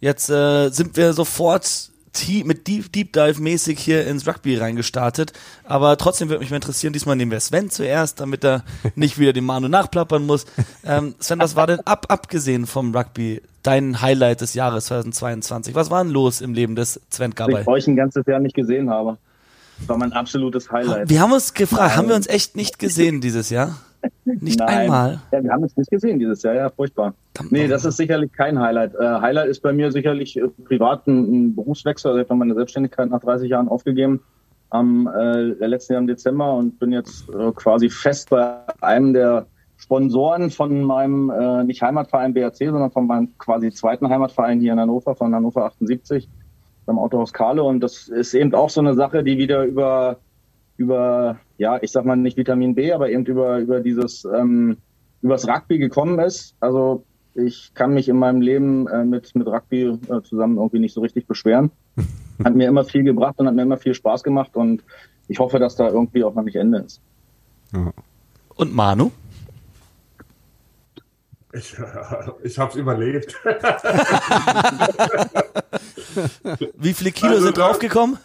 [0.00, 1.90] Jetzt äh, sind wir sofort
[2.44, 5.32] mit Deep, Deep Dive mäßig hier ins Rugby reingestartet.
[5.64, 9.32] Aber trotzdem würde mich mal interessieren, diesmal nehmen wir Sven zuerst, damit er nicht wieder
[9.32, 10.46] den Manu nachplappern muss.
[10.84, 15.74] Ähm, Sven, was war denn ab, abgesehen vom Rugby dein Highlight des Jahres 2022?
[15.74, 17.62] Was war denn los im Leben des Sven Gabay?
[17.62, 19.18] Ich euch ein ganzes Jahr nicht gesehen habe.
[19.78, 21.10] Das war mein absolutes Highlight.
[21.10, 23.76] Wir haben uns gefragt, haben wir uns echt nicht gesehen dieses Jahr?
[24.24, 24.68] Nicht Nein.
[24.68, 25.20] einmal.
[25.32, 27.14] Ja, wir haben es nicht gesehen dieses Jahr, ja, furchtbar.
[27.50, 28.94] Nee, das ist sicherlich kein Highlight.
[28.94, 32.10] Äh, Highlight ist bei mir sicherlich äh, privat ein, ein Berufswechsel.
[32.10, 34.20] Also ich habe meine Selbstständigkeit nach 30 Jahren aufgegeben
[34.70, 39.46] am äh, letzten Jahr im Dezember und bin jetzt äh, quasi fest bei einem der
[39.76, 44.80] Sponsoren von meinem äh, nicht Heimatverein BRC, sondern von meinem quasi zweiten Heimatverein hier in
[44.80, 46.28] Hannover, von Hannover 78,
[46.86, 47.62] beim Autohaus Kahle.
[47.62, 50.18] Und das ist eben auch so eine Sache, die wieder über
[50.76, 54.76] über, ja, ich sag mal nicht Vitamin B, aber eben über, über dieses, ähm,
[55.22, 56.54] übers Rugby gekommen ist.
[56.60, 57.04] Also
[57.34, 61.00] ich kann mich in meinem Leben äh, mit, mit Rugby äh, zusammen irgendwie nicht so
[61.00, 61.70] richtig beschweren.
[62.44, 64.82] Hat mir immer viel gebracht und hat mir immer viel Spaß gemacht und
[65.26, 67.00] ich hoffe, dass da irgendwie auch noch nicht Ende ist.
[68.56, 69.10] Und Manu?
[71.56, 71.74] Ich,
[72.42, 73.34] ich habe es überlebt.
[76.76, 78.18] Wie viele Kilo also, sind draufgekommen?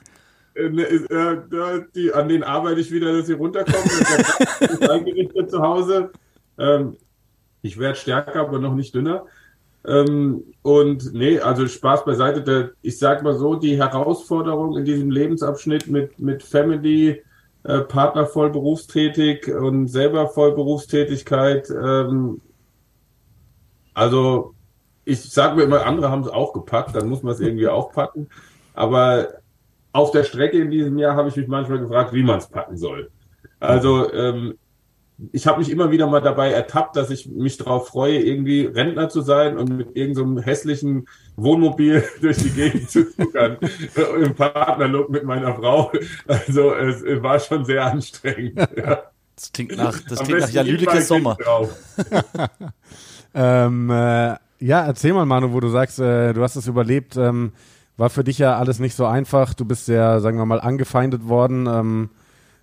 [0.56, 3.86] Äh, ne, äh, die, an denen arbeite ich wieder, dass sie runterkommen.
[4.60, 6.12] ist eingerichtet zu Hause.
[6.58, 6.98] Ähm,
[7.62, 9.26] ich werde stärker, aber noch nicht dünner.
[9.86, 12.44] Ähm, und nee, also Spaß beiseite.
[12.44, 17.24] Der, ich sag mal so, die Herausforderung in diesem Lebensabschnitt mit, mit Family,
[17.64, 21.70] äh, Partner voll berufstätig und selber voll Berufstätigkeit.
[21.70, 22.42] Ähm,
[23.94, 24.54] also
[25.06, 27.92] ich sage mir immer, andere haben es auch gepackt, dann muss man es irgendwie auch
[27.92, 28.30] packen.
[28.74, 29.41] Aber
[29.94, 32.78] auf der Strecke in diesem Jahr habe ich mich manchmal gefragt, wie man es packen
[32.78, 33.12] soll.
[33.60, 34.56] Also ähm,
[35.32, 39.10] ich habe mich immer wieder mal dabei ertappt, dass ich mich darauf freue, irgendwie Rentner
[39.10, 43.58] zu sein und mit irgendeinem so hässlichen Wohnmobil durch die Gegend zu zuckern,
[44.20, 45.92] im Partnerlook mit meiner Frau.
[46.28, 48.60] Also es war schon sehr anstrengend.
[48.82, 49.04] Ja.
[49.36, 51.38] Das klingt nach, das klingt nach Lüdekes Sommer.
[53.34, 57.18] ähm, äh, ja, erzähl mal, Manu, wo du sagst, äh, du hast es überlebt.
[57.18, 57.52] Ähm,
[57.98, 59.54] war für dich ja alles nicht so einfach.
[59.54, 61.68] Du bist ja, sagen wir mal, angefeindet worden.
[61.68, 62.10] Ähm,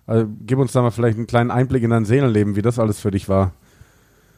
[0.05, 2.99] also gib uns da mal vielleicht einen kleinen Einblick in dein Seelenleben, wie das alles
[2.99, 3.53] für dich war.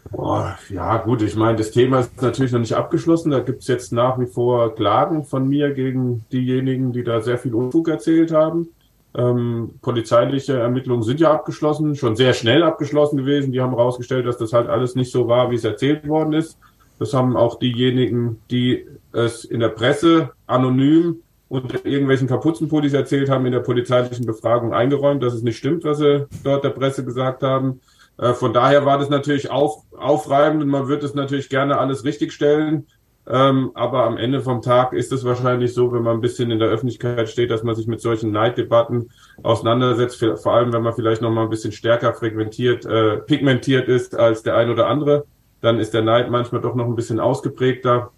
[0.10, 3.32] Boah, ja, gut, ich meine, das Thema ist natürlich noch nicht abgeschlossen.
[3.32, 7.38] Da gibt es jetzt nach wie vor Klagen von mir gegen diejenigen, die da sehr
[7.38, 8.70] viel Unfug erzählt haben.
[9.14, 13.52] Ähm, polizeiliche Ermittlungen sind ja abgeschlossen, schon sehr schnell abgeschlossen gewesen.
[13.52, 16.58] Die haben herausgestellt, dass das halt alles nicht so war, wie es erzählt worden ist.
[17.00, 23.46] Das haben auch diejenigen, die es in der Presse anonym unter irgendwelchen Kapuzenpullis erzählt haben,
[23.46, 27.44] in der polizeilichen Befragung eingeräumt, dass es nicht stimmt, was sie dort der Presse gesagt
[27.44, 27.82] haben.
[28.18, 32.06] Äh, von daher war das natürlich auf, aufreibend und man wird es natürlich gerne alles
[32.06, 32.88] richtigstellen.
[33.28, 36.60] Ähm, aber am Ende vom Tag ist es wahrscheinlich so, wenn man ein bisschen in
[36.60, 39.12] der Öffentlichkeit steht, dass man sich mit solchen Neiddebatten
[39.44, 44.16] auseinandersetzt, vor allem wenn man vielleicht noch mal ein bisschen stärker frequentiert, äh, pigmentiert ist
[44.16, 45.26] als der ein oder andere
[45.62, 48.12] dann ist der Neid manchmal doch noch ein bisschen ausgeprägter.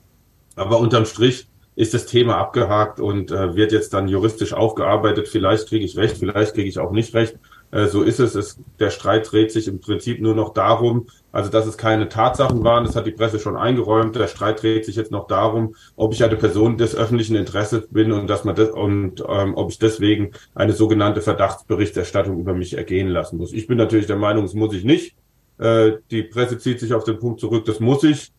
[0.55, 5.27] Aber unterm Strich ist das Thema abgehakt und äh, wird jetzt dann juristisch aufgearbeitet.
[5.27, 7.37] Vielleicht kriege ich recht, vielleicht kriege ich auch nicht recht.
[7.73, 8.35] Äh, so ist es.
[8.35, 8.59] es.
[8.79, 12.83] Der Streit dreht sich im Prinzip nur noch darum, also dass es keine Tatsachen waren,
[12.83, 14.15] das hat die Presse schon eingeräumt.
[14.15, 18.11] Der Streit dreht sich jetzt noch darum, ob ich eine Person des öffentlichen Interesses bin
[18.11, 23.07] und dass man das und ähm, ob ich deswegen eine sogenannte Verdachtsberichterstattung über mich ergehen
[23.07, 23.51] lassen muss.
[23.51, 25.15] Ich bin natürlich der Meinung, das muss ich nicht.
[25.57, 28.31] Äh, die Presse zieht sich auf den Punkt zurück, das muss ich.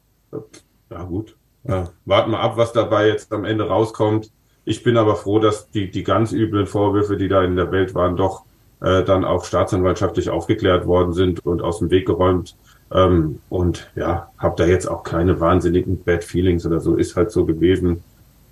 [0.91, 4.31] Ja gut, äh, warten wir ab, was dabei jetzt am Ende rauskommt.
[4.65, 7.95] Ich bin aber froh, dass die, die ganz üblen Vorwürfe, die da in der Welt
[7.95, 8.45] waren, doch
[8.81, 12.57] äh, dann auch staatsanwaltschaftlich aufgeklärt worden sind und aus dem Weg geräumt.
[12.93, 16.97] Ähm, und ja, habe da jetzt auch keine wahnsinnigen Bad Feelings oder so.
[16.97, 18.03] Ist halt so gewesen.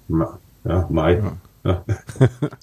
[0.08, 1.14] Ja, Mai.
[1.14, 1.32] Ja.
[1.64, 1.84] Ja.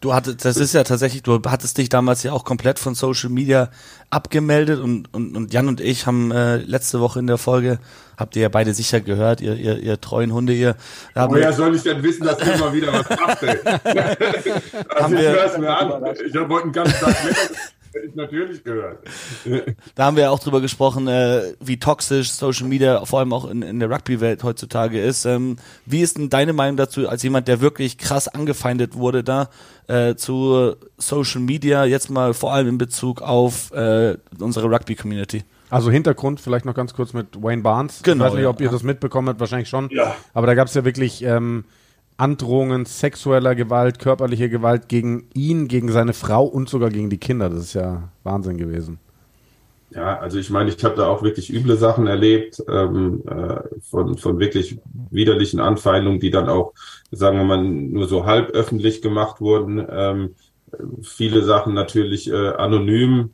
[0.01, 3.29] Du hattest, das ist ja tatsächlich, du hattest dich damals ja auch komplett von Social
[3.29, 3.69] Media
[4.09, 7.79] abgemeldet und, und, und Jan und ich haben äh, letzte Woche in der Folge,
[8.17, 10.75] habt ihr ja beide sicher gehört, ihr, ihr, ihr treuen Hunde, ihr.
[11.15, 13.59] Woher soll ich denn wissen, dass du immer wieder was machst, ey?
[14.89, 16.03] also ich hör's mir an.
[16.25, 17.15] Ich heute einen ganzen Tag
[17.93, 18.99] ich natürlich gehört.
[19.95, 23.49] Da haben wir ja auch drüber gesprochen, äh, wie toxisch Social Media vor allem auch
[23.49, 25.25] in, in der Rugby-Welt heutzutage ist.
[25.25, 29.49] Ähm, wie ist denn deine Meinung dazu, als jemand, der wirklich krass angefeindet wurde da
[29.87, 35.43] äh, zu Social Media, jetzt mal vor allem in Bezug auf äh, unsere Rugby-Community?
[35.69, 38.01] Also Hintergrund vielleicht noch ganz kurz mit Wayne Barnes.
[38.03, 38.49] Genau, ich weiß nicht, ja.
[38.49, 39.89] ob ihr das mitbekommen habt, wahrscheinlich schon.
[39.91, 40.15] Ja.
[40.33, 41.65] Aber da gab es ja wirklich ähm,
[42.19, 47.49] Androhungen sexueller Gewalt, körperliche Gewalt gegen ihn, gegen seine Frau und sogar gegen die Kinder.
[47.49, 48.99] Das ist ja Wahnsinn gewesen.
[49.91, 54.17] Ja, also ich meine, ich habe da auch wirklich üble Sachen erlebt, ähm, äh, von,
[54.17, 54.77] von wirklich
[55.09, 56.73] widerlichen Anfeindungen, die dann auch,
[57.09, 59.83] sagen wir mal, nur so halb öffentlich gemacht wurden.
[59.89, 60.35] Ähm,
[61.01, 63.31] viele Sachen natürlich äh, anonym.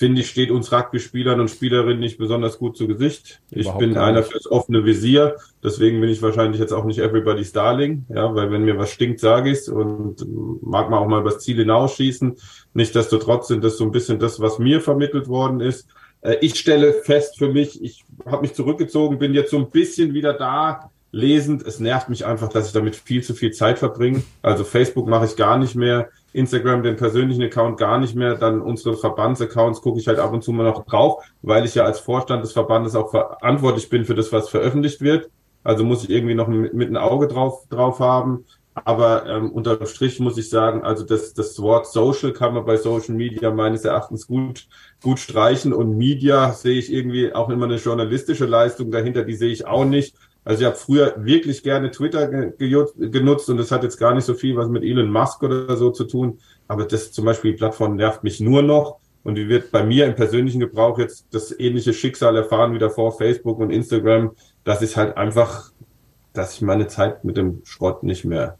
[0.00, 3.42] Finde ich, steht uns Rugby-Spielern und Spielerinnen nicht besonders gut zu Gesicht.
[3.50, 4.32] Ich Überhaupt bin einer nicht.
[4.32, 8.64] fürs offene Visier, deswegen bin ich wahrscheinlich jetzt auch nicht everybody's darling, ja, weil wenn
[8.64, 10.24] mir was stinkt, sage ich's und
[10.62, 12.34] mag man auch mal übers Ziel hinausschießen.
[12.72, 15.86] Nichtsdestotrotz sind das so ein bisschen das, was mir vermittelt worden ist.
[16.22, 20.14] Äh, Ich stelle fest für mich, ich habe mich zurückgezogen, bin jetzt so ein bisschen
[20.14, 21.66] wieder da, lesend.
[21.66, 24.22] Es nervt mich einfach, dass ich damit viel zu viel Zeit verbringe.
[24.42, 28.60] Also Facebook mache ich gar nicht mehr, Instagram den persönlichen Account gar nicht mehr, dann
[28.60, 32.00] unsere Verbandsaccounts gucke ich halt ab und zu mal noch drauf, weil ich ja als
[32.00, 35.30] Vorstand des Verbandes auch verantwortlich bin für das, was veröffentlicht wird.
[35.62, 38.44] Also muss ich irgendwie noch mit, mit ein Auge drauf, drauf haben.
[38.74, 42.76] Aber ähm, unterm Strich muss ich sagen, also das, das Wort Social kann man bei
[42.76, 44.68] Social Media meines Erachtens gut,
[45.02, 45.72] gut streichen.
[45.72, 49.84] Und Media sehe ich irgendwie auch immer eine journalistische Leistung dahinter, die sehe ich auch
[49.84, 50.14] nicht.
[50.44, 54.24] Also ich habe früher wirklich gerne Twitter ge genutzt und das hat jetzt gar nicht
[54.24, 56.38] so viel was mit Elon Musk oder so zu tun.
[56.66, 58.98] Aber das zum Beispiel, die Plattform nervt mich nur noch.
[59.22, 63.12] Und wie wird bei mir im persönlichen Gebrauch jetzt das ähnliche Schicksal erfahren wie davor
[63.12, 64.32] Facebook und Instagram,
[64.64, 65.72] dass ich halt einfach,
[66.32, 68.56] dass ich meine Zeit mit dem Schrott nicht mehr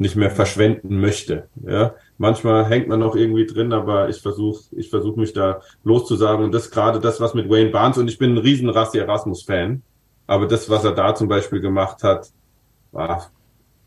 [0.00, 1.48] nicht mehr verschwenden möchte.
[1.62, 6.42] Ja, manchmal hängt man noch irgendwie drin, aber ich versuche, ich versuche mich da loszusagen
[6.42, 9.42] und das gerade das, was mit Wayne Barnes und ich bin ein riesen Rassi Erasmus
[9.42, 9.82] Fan,
[10.30, 12.30] aber das, was er da zum Beispiel gemacht hat,
[12.92, 13.32] war,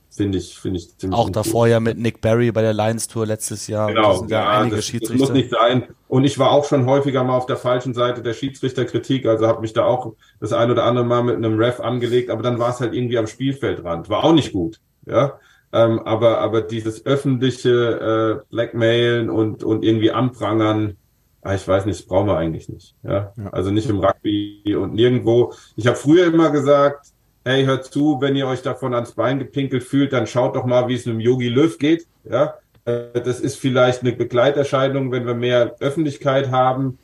[0.10, 3.26] finde ich, finde ich ziemlich Auch davor ja mit Nick Barry bei der Lions Tour
[3.26, 3.88] letztes Jahr.
[3.88, 5.88] Genau, sind ja, das, das muss nicht sein.
[6.10, 9.62] Und ich war auch schon häufiger mal auf der falschen Seite der Schiedsrichterkritik, also habe
[9.62, 12.72] mich da auch das ein oder andere Mal mit einem Ref angelegt, aber dann war
[12.72, 14.10] es halt irgendwie am Spielfeldrand.
[14.10, 15.40] War auch nicht gut, ja.
[15.72, 20.98] Ähm, aber, aber dieses öffentliche äh, Blackmailen und, und irgendwie anprangern,
[21.44, 22.96] ah, ich weiß nicht, das brauchen wir eigentlich nicht.
[23.04, 23.34] Ja?
[23.36, 23.50] Ja.
[23.52, 25.54] Also nicht im Rugby und nirgendwo.
[25.76, 27.08] Ich habe früher immer gesagt,
[27.46, 30.88] hey, hört zu, wenn ihr euch davon ans Bein gepinkelt fühlt, dann schaut doch mal,
[30.88, 32.08] wie es einem Yogi Löw geht.
[32.24, 37.00] Ja, Äh, das ist vielleicht eine Begleiterscheinung, wenn wir mehr Öffentlichkeit haben.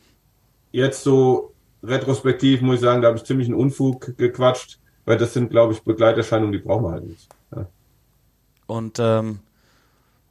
[0.71, 5.33] Jetzt so retrospektiv muss ich sagen, da habe ich ziemlich einen Unfug gequatscht, weil das
[5.33, 7.29] sind, glaube ich, Begleiterscheinungen, die brauchen wir halt nicht.
[7.55, 7.67] Ja.
[8.67, 9.39] Und ähm,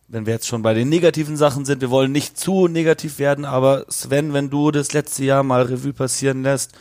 [0.08, 3.44] wenn wir jetzt schon bei den negativen Sachen sind, wir wollen nicht zu negativ werden,
[3.44, 6.72] aber Sven, wenn du das letzte Jahr mal Revue passieren lässt,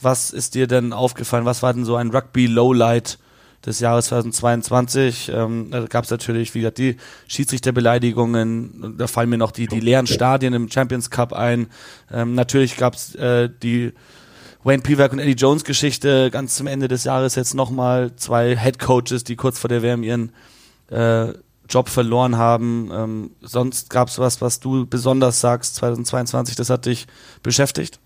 [0.00, 1.44] was ist dir denn aufgefallen?
[1.44, 3.18] Was war denn so ein Rugby-Lowlight
[3.66, 5.30] des Jahres 2022?
[5.34, 6.96] Ähm, da gab es natürlich, wie gesagt, die
[7.28, 11.66] Schiedsrichterbeleidigungen, da fallen mir noch die, die leeren Stadien im Champions Cup ein.
[12.10, 13.92] Ähm, natürlich gab es äh, die
[14.64, 18.78] Wayne Pivac und Eddie Jones Geschichte ganz zum Ende des Jahres jetzt nochmal zwei Head
[18.78, 20.32] Coaches, die kurz vor der WM ihren
[20.90, 21.34] äh,
[21.70, 22.90] Job verloren haben.
[22.92, 27.06] Ähm, sonst gab es was, was du besonders sagst 2022, das hat dich
[27.42, 28.00] beschäftigt?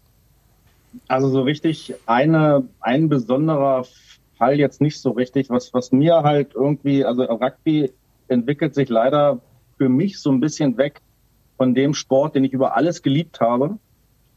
[1.08, 3.84] Also so richtig eine, ein besonderer
[4.38, 5.50] Fall jetzt nicht so richtig.
[5.50, 7.90] Was, was mir halt irgendwie, also Rugby
[8.28, 9.40] entwickelt sich leider
[9.76, 11.00] für mich so ein bisschen weg
[11.56, 13.78] von dem Sport, den ich über alles geliebt habe,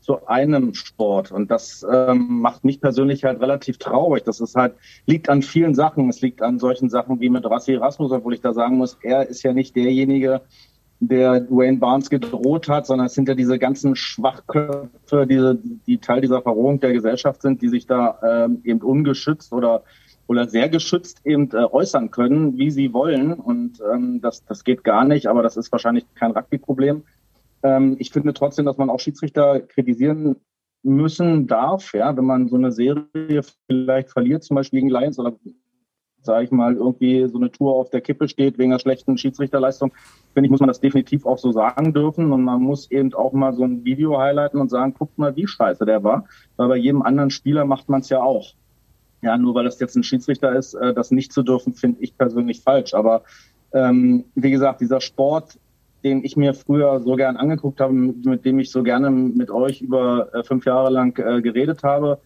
[0.07, 1.33] zu einem Sport.
[1.33, 4.23] Und das ähm, macht mich persönlich halt relativ traurig.
[4.23, 4.73] Das ist halt,
[5.05, 6.07] liegt an vielen Sachen.
[6.07, 9.27] Es liegt an solchen Sachen wie mit Rassi Erasmus, obwohl ich da sagen muss, er
[9.27, 10.39] ist ja nicht derjenige,
[11.01, 16.21] der Dwayne Barnes gedroht hat, sondern es sind ja diese ganzen Schwachköpfe, diese, die Teil
[16.21, 19.83] dieser Verrohung der Gesellschaft sind, die sich da ähm, eben ungeschützt oder
[20.29, 23.31] oder sehr geschützt eben äh, äußern können, wie sie wollen.
[23.31, 27.03] Und ähm, das, das geht gar nicht, aber das ist wahrscheinlich kein Rugby-Problem.
[27.63, 30.37] Ähm, ich finde trotzdem, dass man auch Schiedsrichter kritisieren
[30.83, 35.33] müssen darf, ja, wenn man so eine Serie vielleicht verliert, zum Beispiel gegen Lions oder
[36.27, 39.91] sage ich mal, irgendwie so eine Tour auf der Kippe steht wegen einer schlechten Schiedsrichterleistung,
[40.33, 42.31] finde ich, muss man das definitiv auch so sagen dürfen.
[42.31, 45.47] Und man muss eben auch mal so ein Video highlighten und sagen, guckt mal, wie
[45.47, 46.25] scheiße der war.
[46.57, 48.53] Weil bei jedem anderen Spieler macht man es ja auch.
[49.23, 52.15] Ja, nur weil das jetzt ein Schiedsrichter ist, äh, das nicht zu dürfen, finde ich
[52.15, 52.93] persönlich falsch.
[52.93, 53.23] Aber
[53.73, 55.57] ähm, wie gesagt, dieser Sport,
[56.07, 59.81] den ich mir früher so gern angeguckt habe, mit, dem ich so gerne mit euch
[59.81, 62.19] über äh, fünf Jahre lang äh, geredet habe,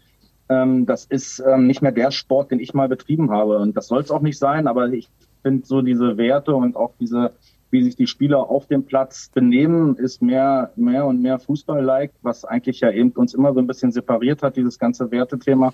[0.49, 3.57] ähm, das ist ähm, nicht mehr der Sport, den ich mal betrieben habe.
[3.57, 5.09] Und das soll es auch nicht sein, aber ich
[5.41, 7.31] finde so diese Werte und auch diese,
[7.71, 12.45] wie sich die Spieler auf dem Platz benehmen, ist mehr, mehr und mehr Fußball-like, was
[12.45, 15.73] eigentlich ja eben uns immer so ein bisschen separiert hat, dieses ganze Wertethema.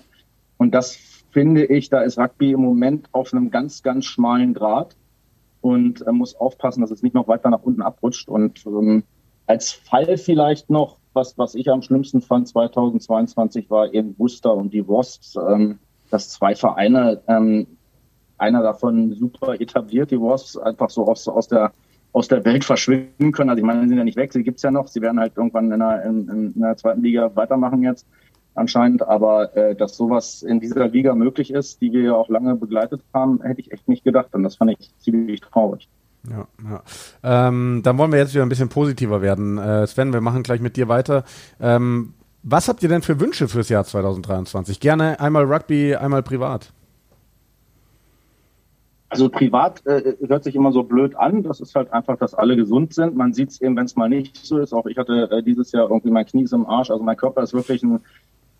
[0.56, 0.96] Und das
[1.30, 4.96] finde ich, da ist Rugby im Moment auf einem ganz, ganz schmalen Grad
[5.60, 8.28] und äh, muss aufpassen, dass es nicht noch weiter nach unten abrutscht.
[8.28, 9.02] Und ähm,
[9.46, 14.72] als Fall vielleicht noch, was, was ich am schlimmsten fand 2022 war eben Worcester und
[14.72, 15.78] die Wasps, ähm,
[16.10, 17.66] dass zwei Vereine, ähm,
[18.36, 21.72] einer davon super etabliert, die Wasps, einfach so aus, aus der
[22.12, 23.50] aus der Welt verschwinden können.
[23.50, 24.88] Also ich meine, sie sind ja nicht weg, sie gibt's ja noch.
[24.88, 28.06] Sie werden halt irgendwann in der, in, in der zweiten Liga weitermachen jetzt
[28.58, 29.02] anscheinend.
[29.02, 33.02] Aber äh, dass sowas in dieser Liga möglich ist, die wir ja auch lange begleitet
[33.14, 34.28] haben, hätte ich echt nicht gedacht.
[34.32, 35.88] Und das fand ich ziemlich traurig.
[36.28, 37.48] Ja, ja.
[37.48, 39.58] Ähm, dann wollen wir jetzt wieder ein bisschen positiver werden.
[39.58, 41.24] Äh, Sven, wir machen gleich mit dir weiter.
[41.60, 44.80] Ähm, was habt ihr denn für Wünsche fürs Jahr 2023?
[44.80, 46.72] Gerne einmal Rugby, einmal privat.
[49.10, 51.42] Also privat äh, hört sich immer so blöd an.
[51.42, 53.16] Das ist halt einfach, dass alle gesund sind.
[53.16, 54.74] Man sieht es eben, wenn es mal nicht so ist.
[54.74, 56.90] Auch ich hatte äh, dieses Jahr irgendwie mein Knie ist im Arsch.
[56.90, 58.00] Also mein Körper ist wirklich ein,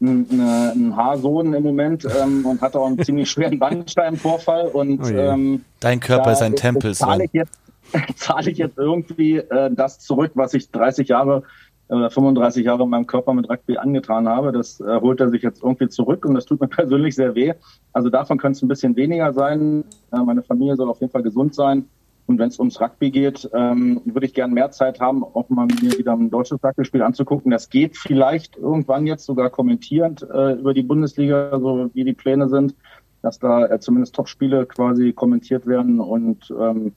[0.01, 4.69] ein, ein Haarsohn im Moment ähm, und hatte auch einen ziemlich schweren Bandscheibenvorfall.
[4.69, 6.95] Und oh ähm, dein Körper ist ein Tempel.
[6.95, 7.59] Zahle ich jetzt,
[8.17, 11.43] zahle ich jetzt irgendwie äh, das zurück, was ich 30 Jahre
[11.89, 14.53] äh, 35 Jahre in meinem Körper mit Rugby angetan habe.
[14.53, 17.55] Das äh, holt er sich jetzt irgendwie zurück und das tut mir persönlich sehr weh.
[17.93, 19.85] Also davon könnte es ein bisschen weniger sein.
[20.13, 21.87] Äh, meine Familie soll auf jeden Fall gesund sein.
[22.29, 25.67] Und wenn es ums Rugby geht, ähm, würde ich gerne mehr Zeit haben, auch mal
[25.67, 27.51] mir wieder ein deutsches Rugby-Spiel anzugucken.
[27.51, 32.51] Das geht vielleicht irgendwann jetzt sogar kommentierend äh, über die Bundesliga, so wie die Pläne
[32.51, 32.75] sind,
[33.23, 36.01] dass da äh, zumindest Top-Spiele quasi kommentiert werden.
[36.01, 36.93] Und ähm,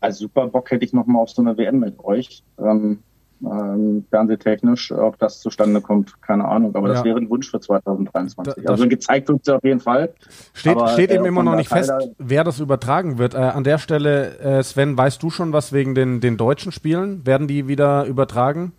[0.00, 2.42] als super Bock hätte ich noch mal auf so eine WM mit euch.
[2.58, 2.98] Ähm,
[3.42, 6.74] ähm, fernsehtechnisch, ob das zustande kommt, keine Ahnung.
[6.74, 6.94] Aber ja.
[6.94, 8.64] das wäre ein Wunsch für 2023.
[8.64, 10.12] Da, also gezeigt wird es auf jeden Fall.
[10.54, 13.34] Steht, aber, steht eben äh, immer noch nicht fest, wer das übertragen wird.
[13.34, 17.26] Äh, an der Stelle, äh, Sven, weißt du schon was wegen den, den deutschen Spielen?
[17.26, 18.72] Werden die wieder übertragen?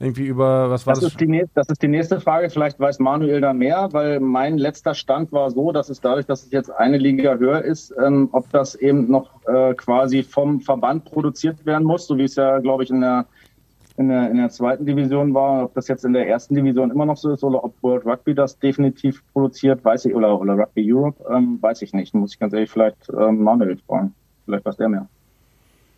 [0.00, 1.02] Irgendwie über, was war das?
[1.02, 2.50] Das ist, die, nächste, das ist die nächste Frage.
[2.50, 6.44] Vielleicht weiß Manuel da mehr, weil mein letzter Stand war so, dass es dadurch, dass
[6.44, 11.04] es jetzt eine Liga höher ist, ähm, ob das eben noch äh, quasi vom Verband
[11.04, 13.26] produziert werden muss, so wie es ja, glaube ich, in der
[13.98, 15.64] in der, in der zweiten Division war.
[15.64, 18.34] Ob das jetzt in der ersten Division immer noch so ist oder ob World Rugby
[18.34, 22.14] das definitiv produziert, weiß ich, oder, oder Rugby Europe, ähm, weiß ich nicht.
[22.14, 24.14] Muss ich ganz ehrlich vielleicht ähm, Manuel fragen.
[24.44, 25.08] Vielleicht weiß der mehr.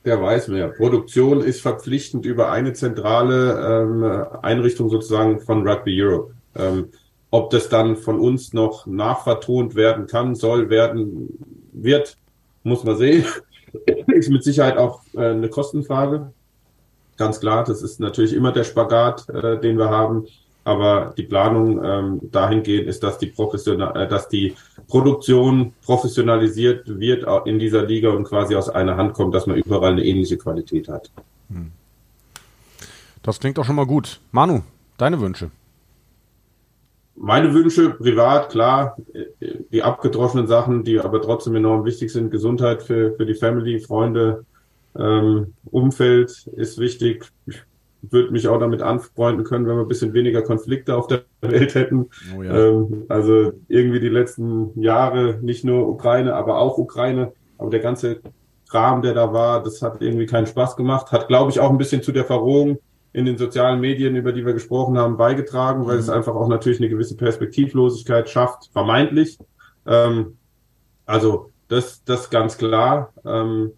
[0.06, 0.68] Der weiß mehr.
[0.68, 6.32] Produktion ist verpflichtend über eine zentrale ähm, Einrichtung sozusagen von Rugby Europe.
[6.56, 6.88] Ähm,
[7.30, 11.28] ob das dann von uns noch nachvertont werden kann, soll werden,
[11.72, 12.16] wird,
[12.64, 13.24] muss man sehen.
[14.06, 16.32] ist mit Sicherheit auch äh, eine Kostenfrage
[17.20, 17.62] ganz klar.
[17.64, 20.26] Das ist natürlich immer der Spagat, äh, den wir haben.
[20.64, 24.54] Aber die Planung ähm, dahingehend ist, dass die, Professional äh, dass die
[24.88, 29.92] Produktion professionalisiert wird in dieser Liga und quasi aus einer Hand kommt, dass man überall
[29.92, 31.10] eine ähnliche Qualität hat.
[31.48, 31.70] Hm.
[33.22, 34.18] Das klingt doch schon mal gut.
[34.32, 34.62] Manu,
[34.96, 35.50] deine Wünsche?
[37.16, 38.96] Meine Wünsche privat, klar,
[39.72, 42.30] die abgedroschenen Sachen, die aber trotzdem enorm wichtig sind.
[42.30, 44.46] Gesundheit für, für die Family, Freunde,
[44.98, 47.30] ähm, Umfeld ist wichtig.
[47.46, 47.62] Ich
[48.02, 51.74] würde mich auch damit anfreunden können, wenn wir ein bisschen weniger Konflikte auf der Welt
[51.74, 52.08] hätten.
[52.36, 52.68] Oh ja.
[52.68, 58.20] ähm, also irgendwie die letzten Jahre, nicht nur Ukraine, aber auch Ukraine, aber der ganze
[58.70, 61.12] Kram, der da war, das hat irgendwie keinen Spaß gemacht.
[61.12, 62.78] Hat, glaube ich, auch ein bisschen zu der Verrohung
[63.12, 66.00] in den sozialen Medien, über die wir gesprochen haben, beigetragen, weil mhm.
[66.00, 69.38] es einfach auch natürlich eine gewisse Perspektivlosigkeit schafft, vermeintlich.
[69.86, 70.36] Ähm,
[71.06, 73.12] also das, das ganz klar.
[73.24, 73.72] Ähm,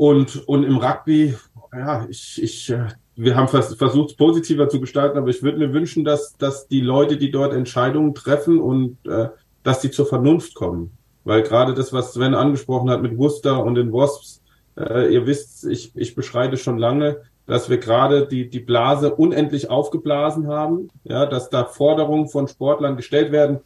[0.00, 1.36] und, und im Rugby,
[1.74, 2.86] ja, ich, ich, äh,
[3.16, 6.66] wir haben vers versucht, es positiver zu gestalten, aber ich würde mir wünschen, dass, dass
[6.68, 9.28] die Leute, die dort Entscheidungen treffen und äh,
[9.62, 10.96] dass die zur Vernunft kommen.
[11.24, 14.40] Weil gerade das, was Sven angesprochen hat mit Worcester und den Wasps,
[14.78, 19.68] äh, ihr wisst, ich, ich beschreite schon lange, dass wir gerade die, die Blase unendlich
[19.68, 23.58] aufgeblasen haben, ja, dass da Forderungen von Sportlern gestellt werden,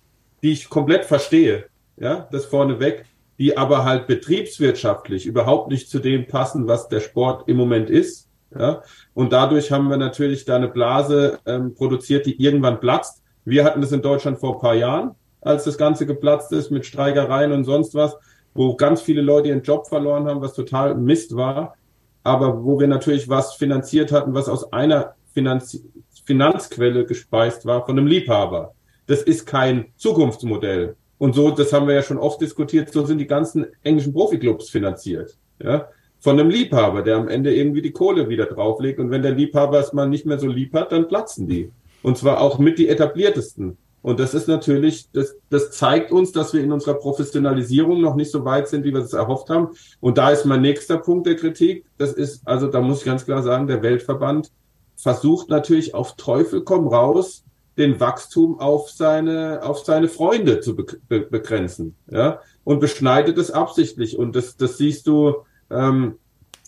[0.43, 1.67] die ich komplett verstehe,
[1.97, 3.05] ja, das vorneweg
[3.39, 8.29] die aber halt betriebswirtschaftlich überhaupt nicht zu dem passen, was der Sport im Moment ist.
[8.57, 8.83] Ja?
[9.13, 13.23] Und dadurch haben wir natürlich da eine Blase ähm, produziert, die irgendwann platzt.
[13.45, 16.87] Wir hatten das in Deutschland vor ein paar Jahren, als das Ganze geplatzt ist mit
[16.87, 18.17] Streikereien und sonst was,
[18.55, 21.75] wo ganz viele Leute ihren Job verloren haben, was total Mist war.
[22.23, 25.83] Aber wo wir natürlich was finanziert hatten, was aus einer Finanz
[26.25, 28.75] Finanzquelle gespeist war von einem Liebhaber.
[29.07, 30.97] Das ist kein Zukunftsmodell.
[31.25, 34.69] Und so, das haben wir ja schon oft diskutiert, so sind die ganzen englischen Profiklubs
[34.69, 35.39] finanziert.
[35.59, 39.01] Ja, von einem Liebhaber, der am Ende irgendwie die Kohle wieder drauflegt.
[39.01, 41.73] Und wenn der Liebhaber es mal nicht mehr so lieb hat, dann platzen die.
[42.03, 43.79] Und zwar auch mit die etabliertesten.
[44.03, 48.31] Und das ist natürlich, das, das zeigt uns, dass wir in unserer Professionalisierung noch nicht
[48.31, 49.69] so weit sind, wie wir es erhofft haben.
[50.01, 51.87] Und da ist mein nächster Punkt der Kritik.
[51.97, 54.53] Das ist, also da muss ich ganz klar sagen, der Weltverband
[54.95, 57.45] versucht natürlich auf Teufel komm raus,
[57.77, 63.51] den Wachstum auf seine, auf seine Freunde zu be be begrenzen, ja, und beschneidet es
[63.51, 64.19] absichtlich.
[64.19, 65.35] Und das, das siehst du
[65.71, 66.15] ähm,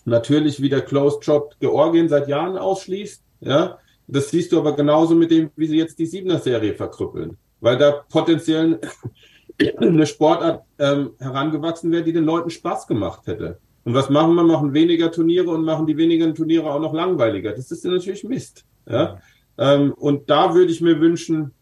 [0.05, 5.15] natürlich, wie der Closed Shop Georgien seit Jahren ausschließt, ja, das siehst du aber genauso
[5.15, 7.37] mit dem, wie sie jetzt die Siebener-Serie verkrüppeln.
[7.59, 8.79] Weil da potenziell
[9.77, 13.59] eine Sportart ähm, herangewachsen wäre, die den Leuten Spaß gemacht hätte.
[13.83, 14.43] Und was machen wir?
[14.43, 17.53] Machen weniger Turniere und machen die wenigen Turniere auch noch langweiliger.
[17.53, 18.65] Das ist natürlich Mist.
[18.85, 19.19] Ja?
[19.57, 21.53] Ähm, und da würde ich mir wünschen,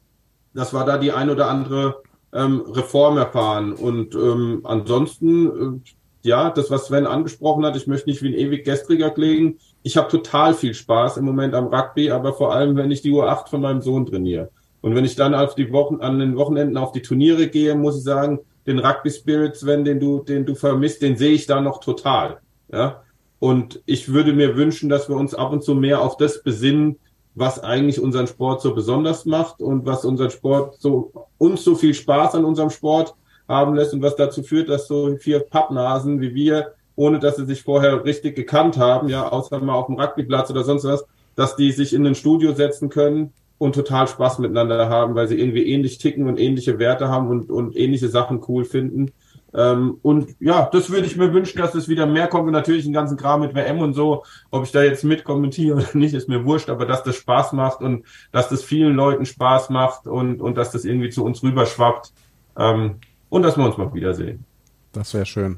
[0.53, 2.01] dass wir da die ein oder andere
[2.33, 3.73] ähm, Reform erfahren.
[3.73, 5.89] Und ähm, ansonsten, äh,
[6.23, 9.97] ja, das, was Sven angesprochen hat, ich möchte nicht wie ein ewig gestriger klingen ich
[9.97, 13.29] habe total viel Spaß im Moment am Rugby, aber vor allem, wenn ich die Uhr
[13.29, 14.49] 8 von meinem Sohn trainiere.
[14.81, 17.97] Und wenn ich dann auf die Wochen, an den Wochenenden auf die Turniere gehe, muss
[17.97, 21.61] ich sagen, den Rugby Spirit, Sven, den du, den du vermisst, den sehe ich da
[21.61, 22.39] noch total.
[22.73, 23.03] Ja.
[23.37, 26.97] Und ich würde mir wünschen, dass wir uns ab und zu mehr auf das besinnen,
[27.35, 31.93] was eigentlich unseren Sport so besonders macht und was unseren Sport so, uns so viel
[31.93, 33.13] Spaß an unserem Sport
[33.47, 37.45] haben lässt und was dazu führt, dass so vier Pappnasen wie wir ohne dass sie
[37.45, 41.55] sich vorher richtig gekannt haben, ja, außer mal auf dem Rugbyplatz oder sonst was, dass
[41.55, 45.69] die sich in ein Studio setzen können und total Spaß miteinander haben, weil sie irgendwie
[45.69, 49.11] ähnlich ticken und ähnliche Werte haben und, und ähnliche Sachen cool finden.
[49.55, 52.47] Ähm, und ja, das würde ich mir wünschen, dass es wieder mehr kommt.
[52.47, 55.87] Und natürlich den ganzen Kram mit WM und so, ob ich da jetzt mitkommentiere oder
[55.93, 59.69] nicht, ist mir wurscht, aber dass das Spaß macht und dass das vielen Leuten Spaß
[59.69, 62.11] macht und, und dass das irgendwie zu uns rüberschwappt.
[62.57, 64.45] Ähm, und dass wir uns mal wiedersehen.
[64.93, 65.57] Das wäre schön.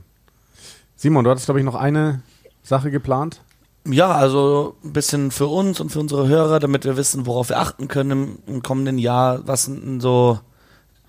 [0.95, 2.21] Simon, du hattest, glaube ich, noch eine
[2.63, 3.41] Sache geplant.
[3.86, 7.60] Ja, also ein bisschen für uns und für unsere Hörer, damit wir wissen, worauf wir
[7.60, 9.47] achten können im, im kommenden Jahr.
[9.47, 10.39] Was sind so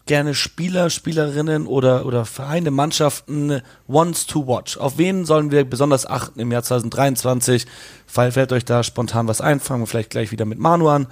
[0.08, 4.76] gerne Spieler, Spielerinnen oder, oder Vereine, Mannschaften wants to watch?
[4.76, 7.66] Auf wen sollen wir besonders achten im Jahr 2023?
[8.06, 9.60] Fällt euch da spontan was ein?
[9.60, 11.06] Fangen wir vielleicht gleich wieder mit Manu an.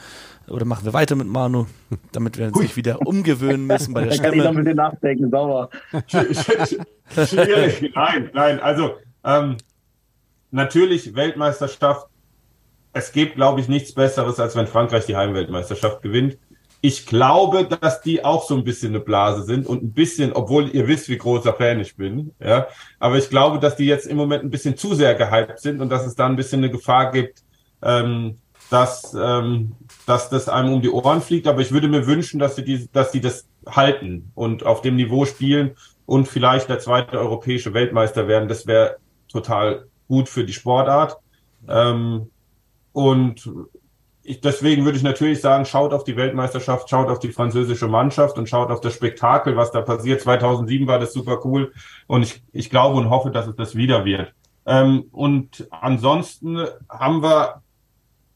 [0.48, 1.66] Oder machen wir weiter mit Manu,
[2.12, 4.28] damit wir uns nicht wieder umgewöhnen müssen bei der Stimme.
[4.28, 5.70] Kann ich noch mit dir nachdenken, sauber.
[6.09, 7.92] Schwierig.
[7.94, 8.61] Nein, nein.
[8.61, 9.56] Also ähm,
[10.50, 12.09] natürlich Weltmeisterschaft.
[12.92, 16.38] Es gibt, glaube ich, nichts Besseres, als wenn Frankreich die Heimweltmeisterschaft gewinnt.
[16.80, 20.68] Ich glaube, dass die auch so ein bisschen eine Blase sind und ein bisschen, obwohl
[20.68, 22.68] ihr wisst, wie großer Fan ich bin, ja.
[22.98, 25.88] Aber ich glaube, dass die jetzt im Moment ein bisschen zu sehr gehypt sind und
[25.88, 27.42] dass es da ein bisschen eine Gefahr gibt,
[27.82, 28.36] ähm,
[28.70, 29.72] dass, ähm,
[30.06, 31.46] dass das einem um die Ohren fliegt.
[31.46, 34.96] Aber ich würde mir wünschen, dass sie, die, dass sie das halten und auf dem
[34.96, 38.48] Niveau spielen und vielleicht der zweite europäische Weltmeister werden.
[38.48, 38.96] Das wäre
[39.28, 41.16] total gut für die Sportart.
[41.68, 42.30] Ähm,
[42.92, 43.50] und
[44.26, 48.38] ich, deswegen würde ich natürlich sagen, schaut auf die Weltmeisterschaft, schaut auf die französische Mannschaft
[48.38, 50.20] und schaut auf das Spektakel, was da passiert.
[50.20, 51.72] 2007 war das super cool
[52.06, 54.32] und ich, ich glaube und hoffe, dass es das wieder wird.
[54.66, 56.58] Ähm, und ansonsten
[56.88, 57.62] haben wir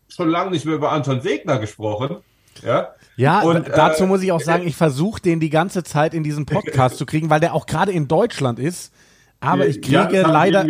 [0.09, 2.19] schon lange nicht mehr über Anton Segner gesprochen.
[2.63, 6.15] Ja, ja und, dazu äh, muss ich auch sagen, ich versuche den die ganze Zeit
[6.15, 8.93] in diesen Podcast zu kriegen, weil der auch gerade in Deutschland ist.
[9.41, 10.67] Aber ich kriege ja, leider,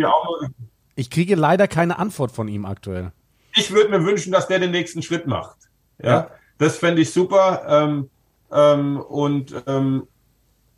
[0.95, 3.11] ich kriege leider keine Antwort von ihm aktuell.
[3.55, 5.57] Ich würde mir wünschen, dass der den nächsten Schritt macht.
[6.01, 6.27] Ja, ja.
[6.57, 7.63] das fände ich super.
[7.67, 8.09] Ähm,
[8.51, 10.07] ähm, und ähm,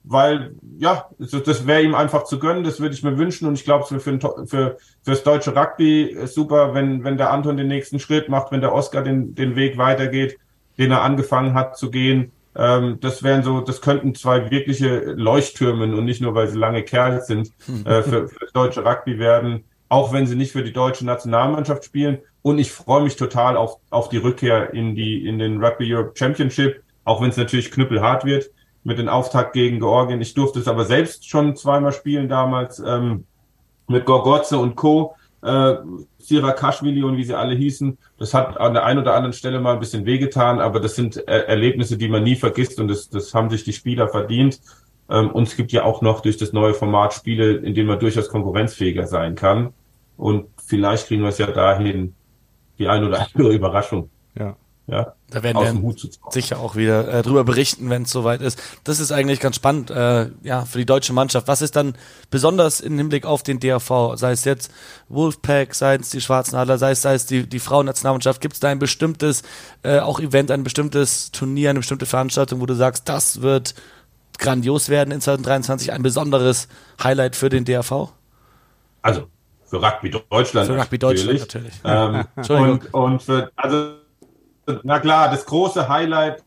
[0.03, 3.63] weil ja, das wäre ihm einfach zu gönnen, das würde ich mir wünschen und ich
[3.63, 8.27] glaube, für, für, für fürs deutsche Rugby super, wenn, wenn der Anton den nächsten Schritt
[8.27, 10.37] macht, wenn der Oscar den, den Weg weitergeht,
[10.77, 12.31] den er angefangen hat zu gehen.
[12.55, 16.83] Ähm, das wären so, das könnten zwei wirkliche Leuchttürmen und nicht nur, weil sie lange
[16.83, 17.51] Kerls sind,
[17.85, 21.85] äh, für, für das deutsche Rugby werden, auch wenn sie nicht für die deutsche Nationalmannschaft
[21.85, 22.17] spielen.
[22.41, 26.13] Und ich freue mich total auf, auf die Rückkehr in die, in den Rugby Europe
[26.15, 28.49] Championship, auch wenn es natürlich knüppelhart wird
[28.83, 30.19] mit dem Auftakt gegen Georgien.
[30.19, 33.25] Ich durfte es aber selbst schon zweimal spielen damals ähm,
[33.87, 35.15] mit Gorgotze und Co.
[35.43, 35.75] Äh,
[36.17, 37.95] Sirakashvili und wie sie alle hießen.
[38.17, 41.17] Das hat an der einen oder anderen Stelle mal ein bisschen wehgetan, aber das sind
[41.17, 44.59] er Erlebnisse, die man nie vergisst und das, das haben sich die Spieler verdient.
[45.07, 47.99] Ähm, und es gibt ja auch noch durch das neue Format Spiele, in denen man
[47.99, 49.71] durchaus konkurrenzfähiger sein kann.
[50.17, 52.15] Und vielleicht kriegen wir es ja dahin,
[52.77, 54.09] die ein oder andere Überraschung.
[54.37, 54.55] Ja.
[54.85, 55.95] Ja, da werden wir
[56.31, 58.61] sicher auch wieder äh, drüber berichten, wenn es soweit ist.
[58.83, 61.47] Das ist eigentlich ganz spannend, äh, ja, für die deutsche Mannschaft.
[61.47, 61.95] Was ist dann
[62.29, 64.15] besonders im Hinblick auf den DRV?
[64.15, 64.71] Sei es jetzt
[65.07, 68.41] Wolfpack, sei es die Schwarzen Adler, sei es, sei es die, die Frauennationalmannschaft.
[68.41, 69.43] Gibt es da ein bestimmtes,
[69.83, 73.75] äh, auch Event, ein bestimmtes Turnier, eine bestimmte Veranstaltung, wo du sagst, das wird
[74.37, 76.67] grandios werden in 2023, ein besonderes
[77.01, 78.09] Highlight für den DRV?
[79.01, 79.29] Also,
[79.73, 80.67] für Rugby Deutschland.
[80.67, 81.73] Für Rugby Deutschland natürlich.
[81.83, 83.95] Ähm, und, und für, also,
[84.83, 86.43] na klar, das große Highlight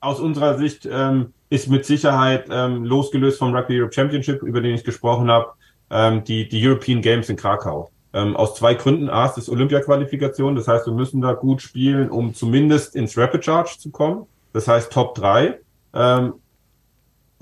[0.00, 4.74] aus unserer Sicht ähm, ist mit Sicherheit ähm, losgelöst vom Rugby Europe Championship, über den
[4.74, 5.52] ich gesprochen habe,
[5.88, 7.90] ähm, die, die European Games in Krakau.
[8.12, 9.08] Ähm, aus zwei Gründen.
[9.08, 13.42] A, es ist Olympia-Qualifikation, das heißt, wir müssen da gut spielen, um zumindest ins Rapid
[13.42, 14.26] Charge zu kommen.
[14.52, 15.58] Das heißt Top 3.
[15.94, 16.34] Ähm,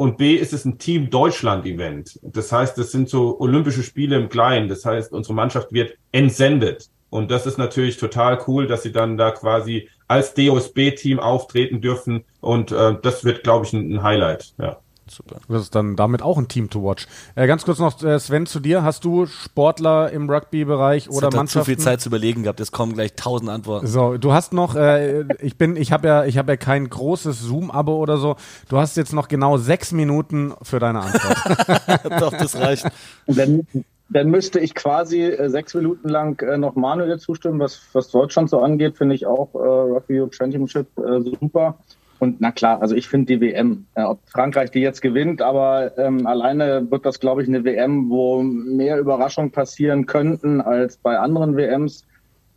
[0.03, 2.19] und B ist es ein Team Deutschland-Event.
[2.25, 4.69] Das heißt, es sind so Olympische Spiele im Kleinen.
[4.69, 6.91] Das heißt, unsere Mannschaft wird entsendet.
[7.09, 12.25] Und das ist natürlich total cool, dass sie dann da quasi als DOSB-Team auftreten dürfen.
[12.41, 14.55] Und äh, das wird, glaube ich, ein, ein Highlight.
[14.59, 14.81] Ja.
[15.13, 15.41] Super.
[15.47, 17.07] Das ist dann damit auch ein Team to watch.
[17.35, 18.83] Äh, ganz kurz noch, äh, Sven, zu dir.
[18.83, 21.61] Hast du Sportler im Rugby-Bereich oder hat Mannschaften?
[21.61, 22.61] zu viel Zeit zu überlegen gehabt.
[22.61, 23.87] Jetzt kommen gleich tausend Antworten.
[23.87, 27.41] So, du hast noch, äh, ich bin, ich habe ja, ich habe ja kein großes
[27.41, 28.37] Zoom-Abo oder so.
[28.71, 32.03] Du hast jetzt noch genau sechs Minuten für deine Antwort.
[32.21, 32.87] Doch, das reicht.
[33.27, 33.67] Dann,
[34.09, 38.49] dann müsste ich quasi äh, sechs Minuten lang äh, noch Manuel zustimmen, was, was Deutschland
[38.49, 41.77] so angeht, finde ich auch äh, Rugby Championship äh, super.
[42.23, 45.99] Und na klar, also ich finde die WM, äh, ob Frankreich die jetzt gewinnt, aber
[45.99, 51.19] ähm, alleine wird das, glaube ich, eine WM, wo mehr Überraschungen passieren könnten als bei
[51.19, 52.07] anderen WMs.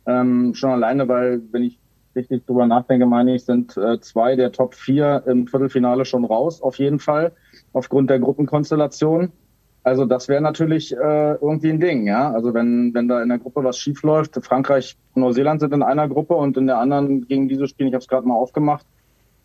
[0.06, 1.80] Ähm, schon alleine, weil, wenn ich
[2.14, 6.62] richtig drüber nachdenke, meine ich, sind äh, zwei der Top vier im Viertelfinale schon raus,
[6.62, 7.32] auf jeden Fall,
[7.72, 9.32] aufgrund der Gruppenkonstellation.
[9.82, 12.30] Also das wäre natürlich äh, irgendwie ein Ding, ja.
[12.30, 16.06] Also wenn, wenn da in der Gruppe was schief läuft, Frankreich, Neuseeland sind in einer
[16.06, 18.86] Gruppe und in der anderen gegen diese Spiele, ich habe es gerade mal aufgemacht,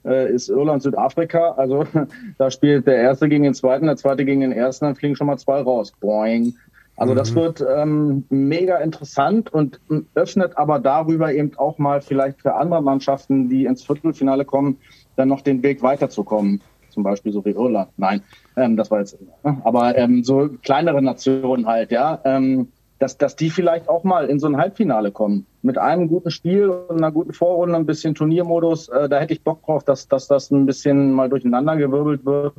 [0.05, 1.51] äh, ist Irland, Südafrika.
[1.51, 1.85] Also
[2.37, 5.27] da spielt der Erste gegen den Zweiten, der Zweite gegen den Ersten, dann fliegen schon
[5.27, 5.93] mal zwei raus.
[5.99, 6.55] Boing.
[6.97, 7.17] Also mhm.
[7.17, 9.79] das wird ähm, mega interessant und
[10.13, 14.77] öffnet aber darüber eben auch mal vielleicht für andere Mannschaften, die ins Viertelfinale kommen,
[15.15, 16.61] dann noch den Weg weiterzukommen.
[16.89, 17.89] Zum Beispiel so wie Irland.
[17.97, 18.21] Nein,
[18.57, 19.17] ähm, das war jetzt.
[19.63, 22.19] Aber ähm, so kleinere Nationen halt, ja.
[22.25, 22.67] Ähm,
[23.01, 25.47] dass, dass die vielleicht auch mal in so ein Halbfinale kommen.
[25.63, 28.89] Mit einem guten Spiel und einer guten Vorrunde, ein bisschen Turniermodus.
[28.89, 32.53] Äh, da hätte ich Bock drauf, dass, dass das ein bisschen mal durcheinander gewirbelt wird.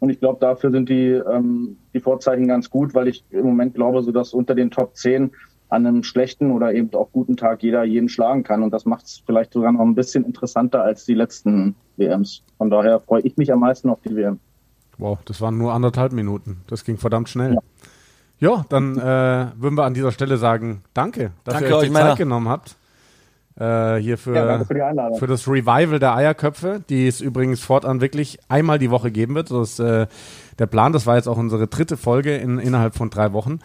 [0.00, 3.74] Und ich glaube, dafür sind die, ähm, die Vorzeichen ganz gut, weil ich im Moment
[3.74, 5.30] glaube, so dass unter den Top 10
[5.68, 8.64] an einem schlechten oder eben auch guten Tag jeder jeden schlagen kann.
[8.64, 12.42] Und das macht es vielleicht sogar noch ein bisschen interessanter als die letzten WMs.
[12.58, 14.40] Von daher freue ich mich am meisten auf die WM.
[14.98, 16.62] Wow, das waren nur anderthalb Minuten.
[16.66, 17.54] Das ging verdammt schnell.
[17.54, 17.60] Ja.
[18.38, 21.94] Ja, dann äh, würden wir an dieser Stelle sagen, danke, dass danke ihr euch die
[21.94, 22.76] Zeit genommen habt.
[23.56, 28.40] Äh, hier für, ja, für, für, das Revival der Eierköpfe, die es übrigens fortan wirklich
[28.48, 29.52] einmal die Woche geben wird.
[29.52, 30.08] Das ist äh,
[30.58, 30.92] der Plan.
[30.92, 33.60] Das war jetzt auch unsere dritte Folge in, innerhalb von drei Wochen.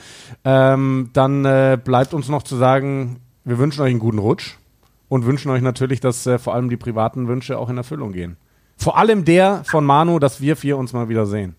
[0.45, 4.57] Ähm, dann äh, bleibt uns noch zu sagen, wir wünschen euch einen guten Rutsch
[5.07, 8.38] und wünschen euch natürlich, dass äh, vor allem die privaten Wünsche auch in Erfüllung gehen.
[8.78, 11.55] Vor allem der von Manu, dass wir vier uns mal wieder sehen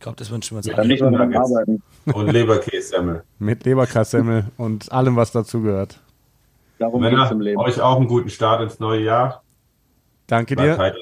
[0.00, 0.88] glaube, das wünschen wir uns ja, alle.
[0.88, 1.82] Nicht arbeiten.
[2.12, 3.22] Und Leberkässemmel.
[3.38, 5.98] Mit Leberkässemmel und allem, was dazugehört.
[6.78, 7.60] Darum Männer, im Leben.
[7.60, 9.42] euch auch einen guten Start ins neue Jahr.
[10.26, 10.78] Danke dir.
[10.78, 10.98] Heiter.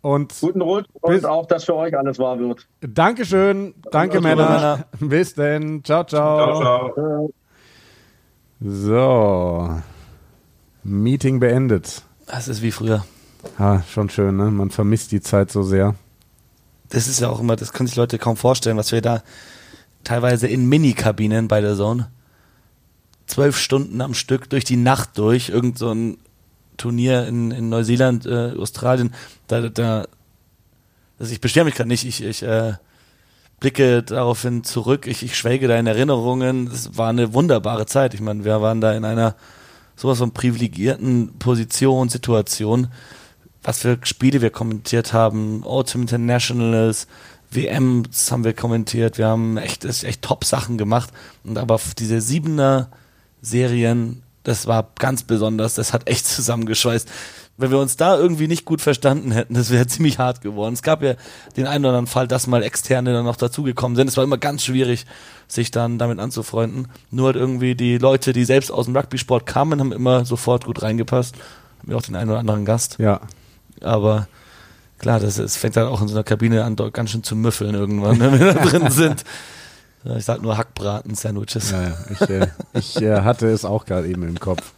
[0.00, 2.66] Und guten Rutsch und auch, dass für euch alles wahr wird.
[2.80, 3.74] Dankeschön.
[3.90, 4.48] Danke, Männer.
[4.48, 4.84] Männer.
[5.00, 5.82] Bis denn.
[5.84, 6.60] Ciao, ciao.
[6.60, 7.30] Ciao, ciao.
[8.60, 9.70] So.
[10.84, 12.02] Meeting beendet.
[12.26, 13.04] Das ist wie früher.
[13.58, 14.50] Ja, schon schön, ne?
[14.50, 15.94] Man vermisst die Zeit so sehr
[16.90, 19.22] das ist ja auch immer, das können sich Leute kaum vorstellen, was wir da
[20.04, 22.10] teilweise in Mini-Kabinen bei der Zone
[23.26, 26.18] zwölf Stunden am Stück durch die Nacht durch, irgend so ein
[26.76, 29.14] Turnier in, in Neuseeland, äh, Australien,
[29.46, 30.06] da, da,
[31.18, 32.74] also ich beschwere mich gerade nicht, ich, ich äh,
[33.60, 38.20] blicke daraufhin zurück, ich, ich schwelge da in Erinnerungen, es war eine wunderbare Zeit, ich
[38.20, 39.34] meine, wir waren da in einer
[39.96, 42.88] sowas von privilegierten Position, Situation,
[43.62, 47.06] was für Spiele wir kommentiert haben, Autumn Internationals,
[47.50, 51.10] WMs haben wir kommentiert, wir haben echt, echt Top-Sachen gemacht.
[51.44, 52.88] Und aber diese Siebener
[53.40, 57.08] Serien, das war ganz besonders, das hat echt zusammengeschweißt.
[57.60, 60.74] Wenn wir uns da irgendwie nicht gut verstanden hätten, das wäre ziemlich hart geworden.
[60.74, 61.14] Es gab ja
[61.56, 64.08] den einen oder anderen Fall, dass mal Externe dann noch dazugekommen sind.
[64.08, 65.06] Es war immer ganz schwierig,
[65.48, 66.88] sich dann damit anzufreunden.
[67.10, 70.82] Nur hat irgendwie die Leute, die selbst aus dem Rugby-Sport kamen, haben immer sofort gut
[70.82, 71.34] reingepasst.
[71.80, 72.96] Haben wir auch den einen oder anderen Gast.
[72.98, 73.20] Ja.
[73.82, 74.28] Aber
[74.98, 77.36] klar, das, es fängt dann auch in so einer Kabine an, dort ganz schön zu
[77.36, 79.24] müffeln irgendwann, wenn wir da drin sind.
[80.16, 81.72] Ich sag nur Hackbraten-Sandwiches.
[81.72, 84.72] Ja, ich, äh, ich äh, hatte es auch gerade eben im Kopf.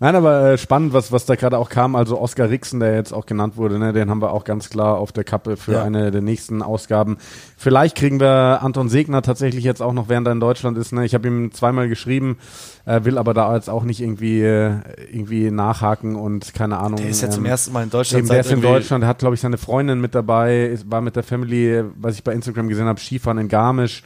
[0.00, 1.94] Nein, aber äh, spannend, was, was da gerade auch kam.
[1.96, 4.98] Also Oskar Rixen, der jetzt auch genannt wurde, ne, den haben wir auch ganz klar
[4.98, 5.84] auf der Kappe für ja.
[5.84, 7.18] eine der nächsten Ausgaben.
[7.56, 10.92] Vielleicht kriegen wir Anton Segner tatsächlich jetzt auch noch, während er in Deutschland ist.
[10.92, 11.04] Ne?
[11.04, 12.38] Ich habe ihm zweimal geschrieben,
[12.86, 14.74] äh, will aber da jetzt auch nicht irgendwie, äh,
[15.12, 16.96] irgendwie nachhaken und keine Ahnung.
[16.96, 18.24] Der ist ja ähm, zum ersten Mal in Deutschland.
[18.24, 21.00] Eben, der ist in Deutschland, der hat, glaube ich, seine Freundin mit dabei, ist, war
[21.00, 24.02] mit der Family, was ich bei Instagram gesehen habe, Skifahren in Garmisch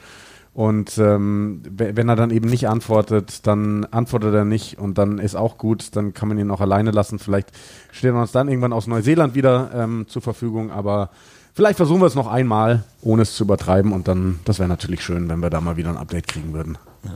[0.59, 5.35] Und ähm, wenn er dann eben nicht antwortet, dann antwortet er nicht und dann ist
[5.35, 7.17] auch gut, dann kann man ihn auch alleine lassen.
[7.17, 7.53] Vielleicht
[7.93, 11.11] steht er uns dann irgendwann aus Neuseeland wieder ähm, zur Verfügung, aber
[11.53, 15.01] vielleicht versuchen wir es noch einmal, ohne es zu übertreiben und dann, das wäre natürlich
[15.01, 16.77] schön, wenn wir da mal wieder ein Update kriegen würden.
[17.05, 17.11] Ja.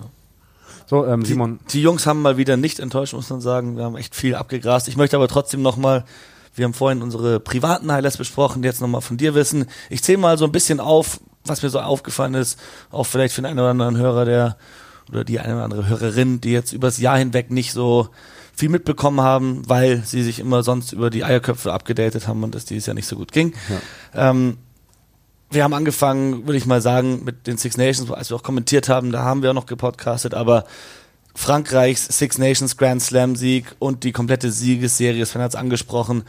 [0.85, 1.59] So, ähm, Simon.
[1.67, 3.75] Die, die, Jungs haben mal wieder nicht enttäuscht, muss man sagen.
[3.75, 4.87] Wir haben echt viel abgegrast.
[4.87, 6.05] Ich möchte aber trotzdem nochmal,
[6.55, 9.65] wir haben vorhin unsere privaten Highlights besprochen, jetzt nochmal von dir wissen.
[9.89, 12.59] Ich zähle mal so ein bisschen auf, was mir so aufgefallen ist,
[12.91, 14.57] auch vielleicht für den einen oder anderen Hörer, der
[15.09, 18.09] oder die eine oder andere Hörerin, die jetzt übers Jahr hinweg nicht so
[18.55, 22.65] viel mitbekommen haben, weil sie sich immer sonst über die Eierköpfe abgedatet haben und das
[22.65, 23.53] dieses Jahr nicht so gut ging.
[24.13, 24.29] Ja.
[24.29, 24.57] Ähm,
[25.49, 28.89] wir haben angefangen, würde ich mal sagen, mit den Six Nations, als wir auch kommentiert
[28.89, 30.65] haben, da haben wir auch noch gepodcastet, aber
[31.35, 36.23] Frankreichs Six Nations Grand Slam Sieg und die komplette Siegesserie, Sven hat es angesprochen,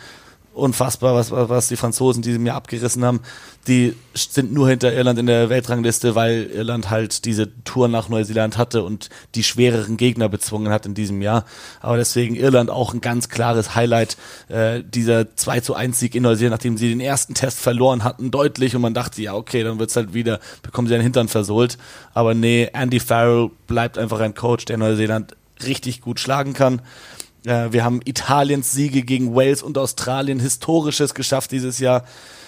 [0.55, 3.21] unfassbar, was, was die Franzosen diesem Jahr abgerissen haben.
[3.67, 8.57] Die sind nur hinter Irland in der Weltrangliste, weil Irland halt diese Tour nach Neuseeland
[8.57, 11.45] hatte und die schwereren Gegner bezwungen hat in diesem Jahr.
[11.81, 14.17] Aber deswegen Irland auch ein ganz klares Highlight.
[14.49, 18.31] Äh, dieser 2 zu 1 Sieg in Neuseeland, nachdem sie den ersten Test verloren hatten,
[18.31, 21.79] deutlich und man dachte, ja, okay, dann wird's halt wieder, bekommen sie einen Hintern versohlt.
[22.13, 25.35] Aber nee, Andy Farrell bleibt einfach ein Coach, der Neuseeland
[25.65, 26.83] richtig gut schlagen kann.
[27.45, 32.05] Äh, wir haben Italiens Siege gegen Wales und Australien, historisches geschafft dieses Jahr.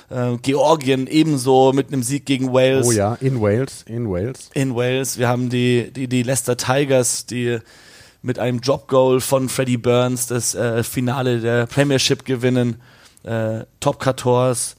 [0.09, 2.87] Äh, Georgien ebenso mit einem Sieg gegen Wales.
[2.87, 4.51] Oh ja, in Wales, in Wales.
[4.55, 5.19] In Wales.
[5.19, 7.59] Wir haben die, die, die Leicester Tigers, die
[8.23, 12.77] mit einem Drop-Goal von Freddie Burns das äh, Finale der Premiership gewinnen.
[13.23, 14.76] Äh, Top 14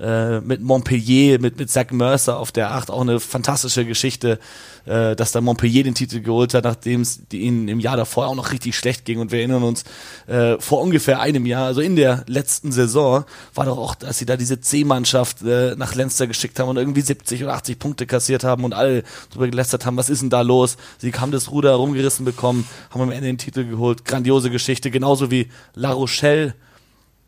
[0.00, 4.38] äh, mit Montpellier, mit, mit Zach Mercer auf der 8, auch eine fantastische Geschichte,
[4.86, 8.34] äh, dass da Montpellier den Titel geholt hat, nachdem es ihnen im Jahr davor auch
[8.34, 9.18] noch richtig schlecht ging.
[9.18, 9.84] Und wir erinnern uns,
[10.26, 13.24] äh, vor ungefähr einem Jahr, also in der letzten Saison,
[13.54, 17.02] war doch auch, dass sie da diese C-Mannschaft äh, nach Leinster geschickt haben und irgendwie
[17.02, 20.40] 70 oder 80 Punkte kassiert haben und alle darüber gelästert haben, was ist denn da
[20.40, 20.76] los?
[20.98, 24.04] Sie haben das Ruder rumgerissen bekommen, haben am Ende den Titel geholt.
[24.04, 26.54] Grandiose Geschichte, genauso wie La Rochelle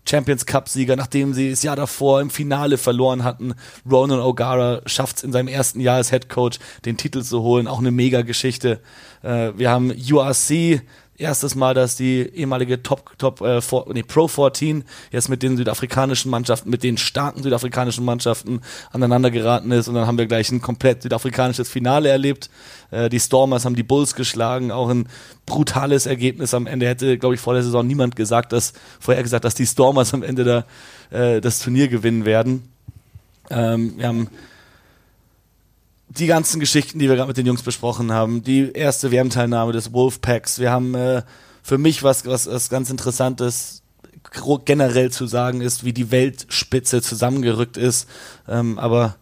[0.08, 3.54] Champions Cup-Sieger, nachdem sie das Jahr davor im Finale verloren hatten.
[3.90, 7.66] Ronan O'Gara schafft es in seinem ersten Jahr als Head Coach, den Titel zu holen.
[7.66, 8.80] Auch eine Mega-Geschichte.
[9.22, 10.82] Äh, wir haben URC,
[11.22, 15.56] erstes Mal, dass die ehemalige Top, Top äh, for, nee, Pro 14 jetzt mit den
[15.56, 18.60] südafrikanischen Mannschaften, mit den starken südafrikanischen Mannschaften
[18.90, 19.88] aneinander geraten ist.
[19.88, 22.50] Und dann haben wir gleich ein komplett südafrikanisches Finale erlebt.
[22.90, 25.08] Äh, die Stormers haben die Bulls geschlagen, auch ein
[25.46, 26.86] brutales Ergebnis am Ende.
[26.86, 30.22] Hätte, glaube ich, vor der Saison niemand gesagt, dass, vorher gesagt, dass die Stormers am
[30.22, 30.64] Ende da,
[31.16, 32.68] äh, das Turnier gewinnen werden.
[33.50, 34.28] Ähm, wir haben
[36.18, 39.92] die ganzen Geschichten, die wir gerade mit den Jungs besprochen haben, die erste WM-Teilnahme des
[39.92, 40.58] Wolfpacks.
[40.58, 41.22] Wir haben äh,
[41.62, 43.82] für mich was, was, was ganz Interessantes
[44.64, 48.08] generell zu sagen ist, wie die Weltspitze zusammengerückt ist.
[48.48, 49.16] Ähm, aber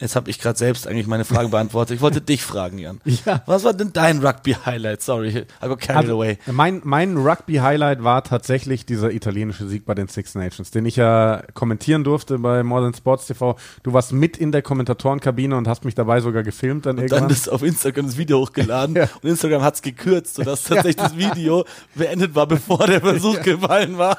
[0.00, 1.96] Jetzt habe ich gerade selbst eigentlich meine Frage beantwortet.
[1.96, 3.00] Ich wollte dich fragen, Jan.
[3.04, 3.42] Ja.
[3.46, 5.02] Was war denn dein Rugby-Highlight?
[5.02, 6.38] Sorry, I got carried also, away.
[6.46, 11.42] Mein, mein Rugby-Highlight war tatsächlich dieser italienische Sieg bei den Six Nations, den ich ja
[11.54, 13.56] kommentieren durfte bei Modern Sports TV.
[13.82, 17.22] Du warst mit in der Kommentatorenkabine und hast mich dabei sogar gefilmt dann und irgendwann.
[17.22, 19.08] dann ist auf Instagram das Video hochgeladen ja.
[19.20, 21.64] und Instagram hat's gekürzt, sodass tatsächlich das Video
[21.96, 24.18] beendet war, bevor der Versuch gefallen war.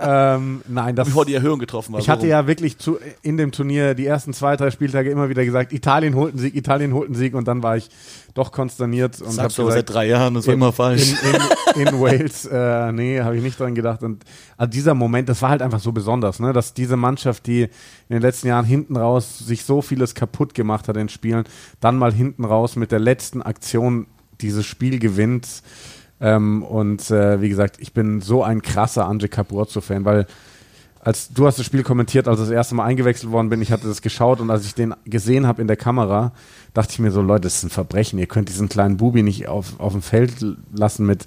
[0.00, 1.08] ähm, nein, das...
[1.08, 2.00] Bevor die Erhöhung getroffen war.
[2.00, 5.28] Ich hatte ja wirklich zu, in dem Turnier die ersten zwei, drei Spieltage Tage immer
[5.28, 7.88] wieder gesagt, Italien holt einen Sieg, Italien holt einen Sieg und dann war ich
[8.34, 11.14] doch konsterniert und habe gesagt, seit drei Jahren, das war immer falsch.
[11.74, 14.24] In, in, in Wales, äh, nee, habe ich nicht dran gedacht und
[14.56, 17.70] also dieser Moment, das war halt einfach so besonders, ne, dass diese Mannschaft, die in
[18.10, 21.44] den letzten Jahren hinten raus sich so vieles kaputt gemacht hat in Spielen,
[21.80, 24.06] dann mal hinten raus mit der letzten Aktion
[24.40, 25.62] dieses Spiel gewinnt.
[26.20, 30.26] Ähm, und äh, wie gesagt, ich bin so ein krasser Anje Capuozzo-Fan, weil
[31.08, 33.72] als du hast das Spiel kommentiert, als ich das erste Mal eingewechselt worden bin, ich
[33.72, 36.32] hatte das geschaut und als ich den gesehen habe in der Kamera,
[36.74, 38.18] dachte ich mir so, Leute, das ist ein Verbrechen.
[38.18, 40.34] Ihr könnt diesen kleinen Bubi nicht auf, auf dem Feld
[40.70, 41.24] lassen mit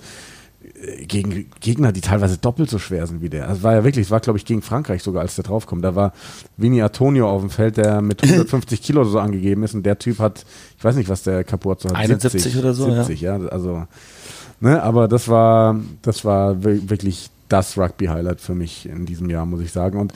[0.83, 3.49] äh, gegen Gegner, die teilweise doppelt so schwer sind wie der.
[3.49, 5.83] Also war ja wirklich, es war glaube ich gegen Frankreich sogar, als der draufkommt.
[5.83, 6.13] Da war
[6.57, 10.19] Vini Antonio auf dem Feld, der mit 150 Kilo so angegeben ist und der Typ
[10.19, 10.45] hat,
[10.77, 11.95] ich weiß nicht, was der kaputt so hat.
[11.95, 13.35] 71 70, oder so, 70, ja.
[13.35, 13.87] ja also,
[14.59, 19.61] ne, aber das war, das war wirklich das Rugby-Highlight für mich in diesem Jahr, muss
[19.61, 19.99] ich sagen.
[19.99, 20.13] Und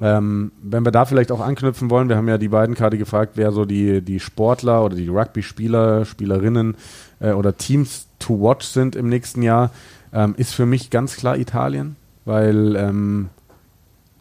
[0.00, 3.32] ähm, wenn wir da vielleicht auch anknüpfen wollen, wir haben ja die beiden gerade gefragt,
[3.34, 6.76] wer so die, die Sportler oder die Rugby-Spieler, Spielerinnen
[7.20, 9.70] äh, oder Teams to watch sind im nächsten Jahr,
[10.12, 13.28] ähm, ist für mich ganz klar Italien, weil ähm,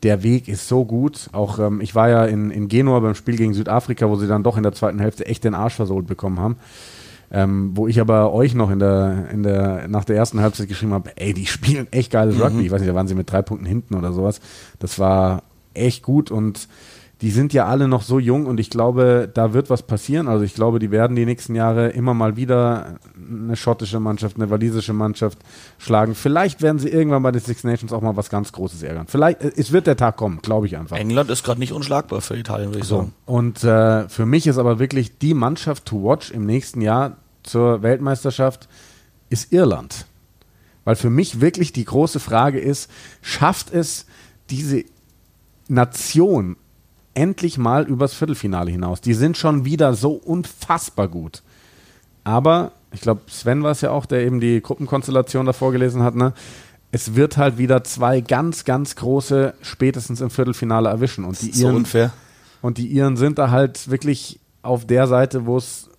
[0.03, 1.29] der Weg ist so gut.
[1.31, 4.43] Auch ähm, ich war ja in, in Genua beim Spiel gegen Südafrika, wo sie dann
[4.43, 6.57] doch in der zweiten Hälfte echt den Arsch versohlt bekommen haben.
[7.31, 10.93] Ähm, wo ich aber euch noch in der, in der, nach der ersten Halbzeit geschrieben
[10.93, 12.41] habe, ey, die spielen echt geiles mhm.
[12.41, 12.65] Rugby.
[12.65, 14.41] Ich weiß nicht, da waren sie mit drei Punkten hinten oder sowas.
[14.79, 16.67] Das war echt gut und
[17.21, 20.29] die sind ja alle noch so jung und ich glaube, da wird was passieren.
[20.29, 24.49] Also ich glaube, die werden die nächsten Jahre immer mal wieder eine schottische Mannschaft, eine
[24.49, 25.37] walisische Mannschaft
[25.79, 26.15] schlagen.
[26.15, 29.07] Vielleicht werden sie irgendwann bei den Six Nations auch mal was ganz Großes ärgern.
[29.07, 30.95] Vielleicht, äh, es wird der Tag kommen, glaube ich einfach.
[30.97, 32.97] England ist gerade nicht unschlagbar für Italien, würde ich So.
[32.97, 33.13] sagen.
[33.25, 37.81] Und äh, für mich ist aber wirklich die Mannschaft to watch im nächsten Jahr zur
[37.81, 38.69] Weltmeisterschaft
[39.29, 40.05] ist Irland.
[40.85, 42.89] Weil für mich wirklich die große Frage ist,
[43.21, 44.05] schafft es
[44.49, 44.85] diese
[45.67, 46.55] Nation
[47.13, 49.01] endlich mal übers Viertelfinale hinaus?
[49.01, 51.41] Die sind schon wieder so unfassbar gut.
[52.23, 56.15] Aber, ich glaube, Sven war es ja auch, der eben die Gruppenkonstellation da vorgelesen hat,
[56.15, 56.33] ne?
[56.91, 61.23] Es wird halt wieder zwei ganz, ganz große spätestens im Viertelfinale erwischen.
[61.23, 62.11] Und die so Iren, unfair.
[62.63, 65.89] und die Iren sind da halt wirklich auf der Seite, wo es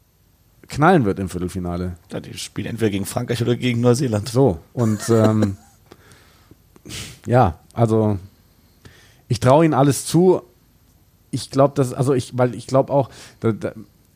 [0.67, 1.97] knallen wird im Viertelfinale.
[2.13, 4.29] Ja, die spielen entweder gegen Frankreich oder gegen Neuseeland.
[4.29, 5.57] So, und ähm,
[7.27, 8.19] ja, also
[9.29, 10.43] ich traue ihnen alles zu.
[11.31, 13.11] Ich glaube, dass, also ich, weil ich glaube auch,
[13.41, 13.73] da, da,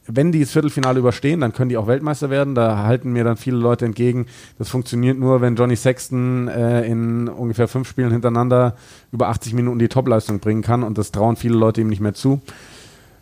[0.07, 2.55] wenn die das Viertelfinale überstehen, dann können die auch Weltmeister werden.
[2.55, 4.27] Da halten mir dann viele Leute entgegen.
[4.59, 8.77] Das funktioniert nur, wenn Johnny Sexton äh, in ungefähr fünf Spielen hintereinander
[9.13, 10.83] über 80 Minuten die Topleistung bringen kann.
[10.83, 12.43] Und das trauen viele Leute ihm nicht mehr zu.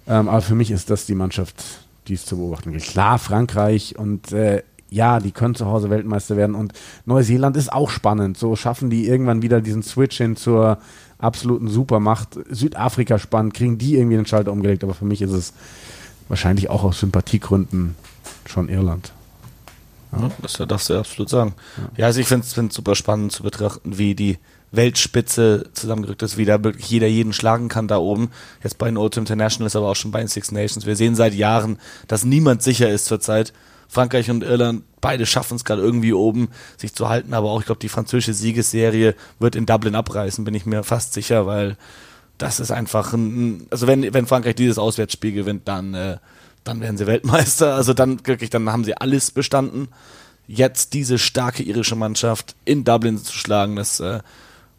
[0.09, 1.63] Ähm, aber für mich ist das die Mannschaft,
[2.09, 2.85] die es zu beobachten gilt.
[2.85, 6.55] Klar, Frankreich und äh, ja, die können zu Hause Weltmeister werden.
[6.55, 6.73] Und
[7.07, 8.37] Neuseeland ist auch spannend.
[8.37, 10.79] So schaffen die irgendwann wieder diesen Switch hin zur
[11.23, 12.39] absoluten Supermacht.
[12.51, 14.85] Südafrika spannend, kriegen die irgendwie den Schalter umgelegt.
[14.85, 15.53] Aber für mich ist es
[16.29, 17.95] wahrscheinlich auch aus Sympathiegründen
[18.47, 19.13] schon Irland.
[20.13, 21.55] Ja, das darfst du absolut sagen.
[21.97, 24.39] Ja, also ich finde es super spannend zu betrachten, wie die
[24.71, 28.31] Weltspitze zusammengerückt ist, wie da wirklich jeder jeden schlagen kann da oben.
[28.63, 30.87] Jetzt bei den Old Internationals, aber auch schon bei den Six Nations.
[30.87, 33.53] Wir sehen seit Jahren, dass niemand sicher ist zurzeit.
[33.93, 37.67] Frankreich und Irland, beide schaffen es gerade irgendwie oben, sich zu halten, aber auch, ich
[37.67, 41.77] glaube, die französische Siegesserie wird in Dublin abreißen, bin ich mir fast sicher, weil
[42.39, 46.17] das ist einfach ein, also wenn, wenn Frankreich dieses Auswärtsspiel gewinnt, dann, äh,
[46.65, 47.75] dann werden sie Weltmeister.
[47.77, 49.89] Also dann wirklich, dann haben sie alles bestanden.
[50.49, 54.21] Jetzt diese starke irische Mannschaft in Dublin zu schlagen, das äh,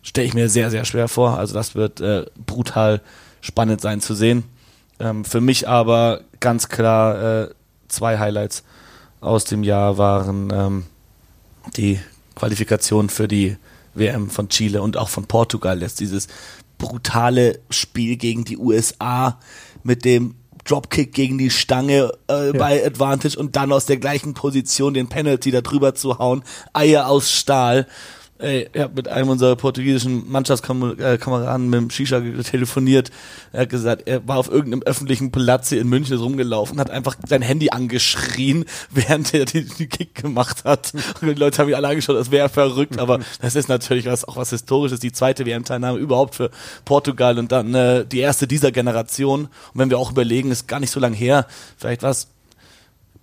[0.02, 1.38] stelle ich mir sehr, sehr schwer vor.
[1.38, 3.00] Also das wird äh, brutal
[3.42, 4.44] spannend sein zu sehen.
[5.00, 7.50] Ähm, für mich aber ganz klar äh,
[7.88, 8.64] zwei Highlights
[9.24, 10.84] aus dem Jahr waren ähm,
[11.78, 12.00] die
[12.36, 13.58] Qualifikation für die
[13.94, 15.82] WM von Chile und auch von Portugal.
[15.82, 16.28] Jetzt dieses
[16.78, 19.40] brutale Spiel gegen die USA
[19.84, 22.52] mit dem Dropkick gegen die Stange äh, ja.
[22.54, 26.44] bei Advantage und dann aus der gleichen Position den Penalty da drüber zu hauen.
[26.74, 27.88] Eier aus Stahl.
[28.44, 33.10] Ey, ich habe mit einem unserer portugiesischen Mannschaftskameraden mit dem Shisha telefoniert.
[33.54, 37.16] Er hat gesagt, er war auf irgendeinem öffentlichen Platz hier in München rumgelaufen, hat einfach
[37.26, 40.94] sein Handy angeschrien, während er die Kick gemacht hat.
[40.94, 44.28] Und die Leute haben ihn alle angeschaut, das wäre verrückt, aber das ist natürlich was,
[44.28, 46.52] auch was Historisches, die zweite WM-Teilnahme überhaupt für
[46.84, 49.46] Portugal und dann äh, die erste dieser Generation.
[49.46, 52.28] Und wenn wir auch überlegen, ist gar nicht so lange her, vielleicht war es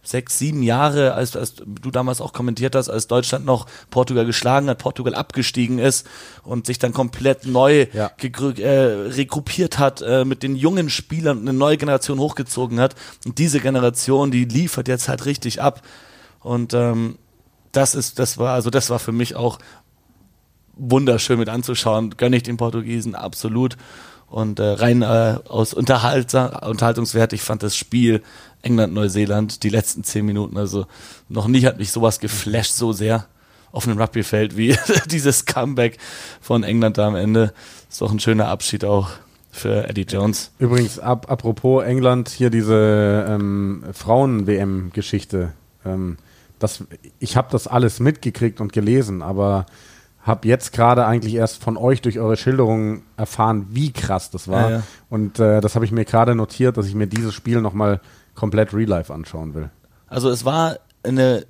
[0.02, 4.68] sechs, sieben Jahre, als, als du damals auch kommentiert hast, als Deutschland noch Portugal geschlagen
[4.68, 6.06] hat, Portugal abgestiegen ist
[6.42, 8.10] und sich dann komplett neu Ja.
[8.18, 8.68] äh,
[9.10, 12.94] regruppiert hat, äh, mit den jungen Spielern eine neue Generation hochgezogen hat.
[13.26, 15.82] Und diese Generation, die liefert jetzt halt richtig ab.
[16.40, 17.18] Und ähm,
[17.72, 19.58] das ist, das war, also das war für mich auch
[20.74, 22.14] wunderschön mit anzuschauen.
[22.16, 23.76] Gönne ich den Portugiesen absolut.
[24.30, 28.22] Und äh, rein äh, aus Unterhalter, Unterhaltungswert, ich fand das Spiel
[28.62, 30.86] England-Neuseeland, die letzten zehn Minuten, also
[31.28, 33.26] noch nie hat mich sowas geflasht so sehr
[33.72, 34.76] auf einem Rugbyfeld wie
[35.10, 35.98] dieses Comeback
[36.40, 37.52] von England da am Ende.
[37.88, 39.10] Ist doch ein schöner Abschied auch
[39.50, 40.52] für Eddie Jones.
[40.60, 45.52] Übrigens, ab, apropos England, hier diese ähm, Frauen-WM-Geschichte.
[45.84, 46.18] Ähm,
[46.60, 46.84] das,
[47.18, 49.66] ich habe das alles mitgekriegt und gelesen, aber
[50.22, 54.70] habe jetzt gerade eigentlich erst von euch durch eure Schilderungen erfahren, wie krass das war.
[54.70, 54.82] Ja, ja.
[55.08, 58.00] Und äh, das habe ich mir gerade notiert, dass ich mir dieses Spiel nochmal
[58.34, 59.70] komplett real life anschauen will.
[60.06, 61.46] Also es war eine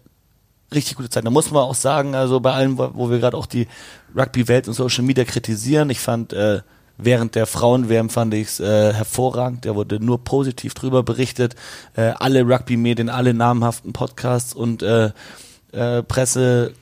[0.72, 1.26] richtig gute Zeit.
[1.26, 3.66] Da muss man auch sagen, also bei allem, wo wir gerade auch die
[4.16, 6.60] Rugby-Welt und Social Media kritisieren, ich fand äh,
[6.96, 9.64] während der Frauen-WM fand ich es äh, hervorragend.
[9.64, 11.56] Da wurde nur positiv drüber berichtet.
[11.94, 15.10] Äh, alle Rugby-Medien, alle namhaften Podcasts und äh,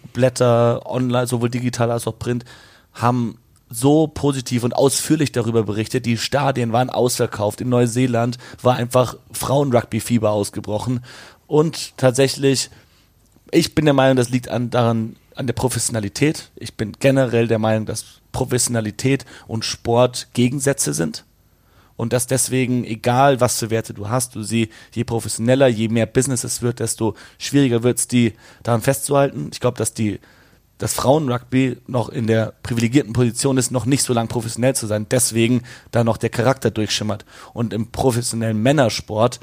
[0.09, 2.45] Presseblätter online, sowohl digital als auch print,
[2.93, 3.39] haben
[3.71, 6.07] so positiv und ausführlich darüber berichtet.
[6.07, 7.61] Die Stadien waren ausverkauft.
[7.61, 11.05] In Neuseeland war einfach Frauen-Rugby-Fieber ausgebrochen.
[11.47, 12.71] Und tatsächlich,
[13.51, 16.51] ich bin der Meinung, das liegt an, daran, an der Professionalität.
[16.57, 21.25] Ich bin generell der Meinung, dass Professionalität und Sport Gegensätze sind.
[21.99, 26.07] Und dass deswegen, egal was für Werte du hast, du sie, je professioneller, je mehr
[26.07, 29.51] Business es wird, desto schwieriger wird es, die daran festzuhalten.
[29.53, 30.21] Ich glaube, dass die
[30.79, 35.07] das Frauenrugby noch in der privilegierten Position ist, noch nicht so lang professionell zu sein.
[35.11, 37.25] Deswegen da noch der Charakter durchschimmert.
[37.53, 39.41] Und im professionellen Männersport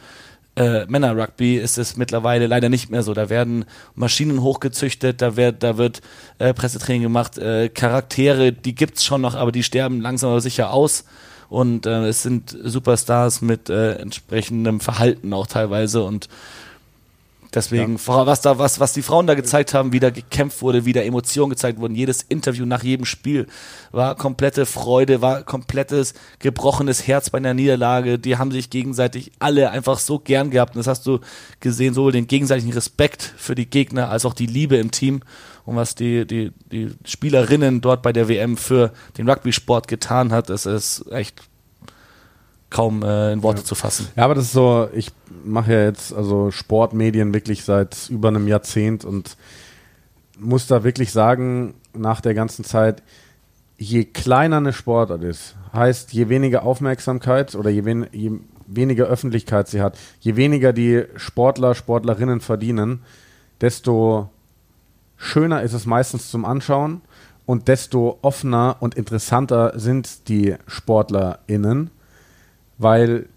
[0.56, 3.14] äh, Männer-Rugby ist es mittlerweile leider nicht mehr so.
[3.14, 6.00] Da werden Maschinen hochgezüchtet, da wird, da wird
[6.40, 10.72] äh, Pressetraining gemacht, äh, Charaktere, die gibt's schon noch, aber die sterben langsam aber sicher
[10.72, 11.04] aus.
[11.50, 16.28] Und äh, es sind Superstars mit äh, entsprechendem Verhalten auch teilweise und
[17.56, 18.26] Deswegen, ja.
[18.26, 21.00] was da, was, was die Frauen da gezeigt haben, wie da gekämpft wurde, wie da
[21.00, 23.48] Emotionen gezeigt wurden, jedes Interview nach jedem Spiel
[23.92, 28.20] war komplette Freude, war komplettes gebrochenes Herz bei einer Niederlage.
[28.20, 30.76] Die haben sich gegenseitig alle einfach so gern gehabt.
[30.76, 31.20] Und das hast du
[31.62, 35.22] gesehen, sowohl den gegenseitigen Respekt für die Gegner als auch die Liebe im Team
[35.66, 40.50] und was die, die, die Spielerinnen dort bei der WM für den Rugby-Sport getan hat,
[40.50, 41.42] das ist echt
[42.70, 43.66] kaum äh, in Worte ja.
[43.66, 44.08] zu fassen.
[44.16, 45.12] Ja, aber das ist so, ich
[45.44, 49.38] mache ja jetzt also Sportmedien wirklich seit über einem Jahrzehnt und
[50.38, 53.02] muss da wirklich sagen, nach der ganzen Zeit,
[53.78, 58.32] je kleiner eine Sportart ist, heißt, je weniger Aufmerksamkeit oder je, wen, je
[58.68, 63.04] weniger Öffentlichkeit sie hat, je weniger die Sportler, Sportlerinnen verdienen,
[63.62, 64.30] desto
[65.26, 67.02] schöner ist es meistens zum Anschauen
[67.46, 71.92] und desto offener und interessanter sind die SportlerInnen
[72.78, 73.28] weil,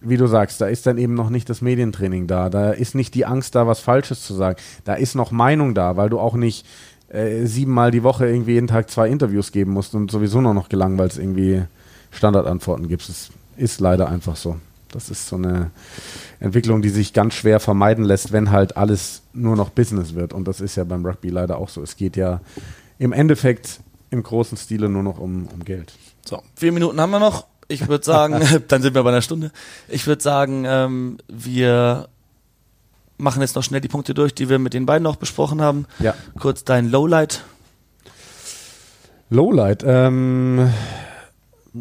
[0.00, 3.14] wie du sagst, da ist dann eben noch nicht das Medientraining da, da ist nicht
[3.14, 6.34] die Angst da, was Falsches zu sagen, da ist noch Meinung da, weil du auch
[6.34, 6.66] nicht
[7.08, 10.68] äh, siebenmal die Woche irgendwie jeden Tag zwei Interviews geben musst und sowieso nur noch
[10.68, 11.64] gelangweilt irgendwie
[12.10, 13.08] Standardantworten gibst.
[13.08, 14.56] Es ist leider einfach so.
[14.90, 15.70] Das ist so eine
[16.40, 20.32] Entwicklung, die sich ganz schwer vermeiden lässt, wenn halt alles nur noch Business wird.
[20.32, 21.82] Und das ist ja beim Rugby leider auch so.
[21.82, 22.40] Es geht ja
[22.98, 23.80] im Endeffekt
[24.10, 25.92] im großen Stile nur noch um, um Geld.
[26.24, 27.46] So, vier Minuten haben wir noch.
[27.68, 29.50] Ich würde sagen, dann sind wir bei einer Stunde.
[29.88, 32.08] Ich würde sagen, ähm, wir
[33.18, 35.86] machen jetzt noch schnell die Punkte durch, die wir mit den beiden noch besprochen haben.
[35.98, 36.14] Ja.
[36.38, 37.44] Kurz dein Lowlight.
[39.30, 40.70] Lowlight, ähm,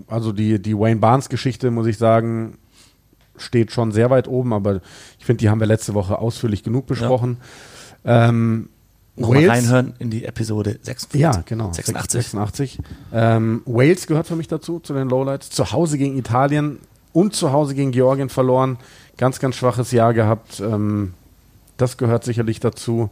[0.07, 2.57] also die, die Wayne Barnes-Geschichte, muss ich sagen,
[3.37, 4.81] steht schon sehr weit oben, aber
[5.19, 7.37] ich finde, die haben wir letzte Woche ausführlich genug besprochen.
[8.03, 8.29] Ja.
[8.29, 8.69] Ähm,
[9.17, 11.21] Nochmal reinhören in die Episode 46.
[11.21, 11.71] Ja, genau.
[11.71, 12.31] 86.
[12.31, 12.79] 86.
[13.13, 15.49] Ähm, Wales gehört für mich dazu, zu den Lowlights.
[15.51, 16.79] Zu Hause gegen Italien
[17.13, 18.77] und zu Hause gegen Georgien verloren.
[19.17, 20.59] Ganz, ganz schwaches Jahr gehabt.
[20.59, 21.13] Ähm,
[21.77, 23.09] das gehört sicherlich dazu.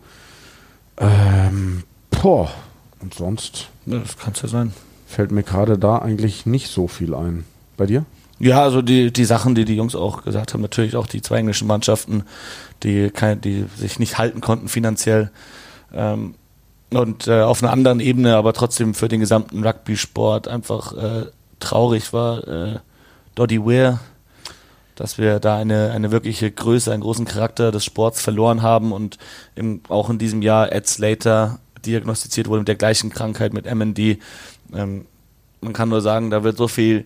[0.98, 1.84] Ähm,
[2.22, 2.52] boah.
[3.00, 3.70] Und sonst?
[3.86, 4.74] Ja, das kann es ja sein.
[5.08, 7.46] Fällt mir gerade da eigentlich nicht so viel ein.
[7.78, 8.06] Bei dir?
[8.40, 11.38] Ja, also die, die Sachen, die die Jungs auch gesagt haben, natürlich auch die zwei
[11.38, 12.24] englischen Mannschaften,
[12.82, 15.32] die, kein, die sich nicht halten konnten finanziell.
[15.94, 16.36] Ähm,
[16.92, 21.26] und äh, auf einer anderen Ebene, aber trotzdem für den gesamten Rugby-Sport einfach äh,
[21.60, 22.80] traurig war, äh,
[23.36, 24.00] Doddy Weir,
[24.96, 29.18] dass wir da eine, eine wirkliche Größe, einen großen Charakter des Sports verloren haben und
[29.56, 34.20] im, auch in diesem Jahr Ed Slater diagnostiziert wurde mit der gleichen Krankheit, mit MND.
[34.74, 35.06] Ähm,
[35.62, 37.06] man kann nur sagen, da wird so viel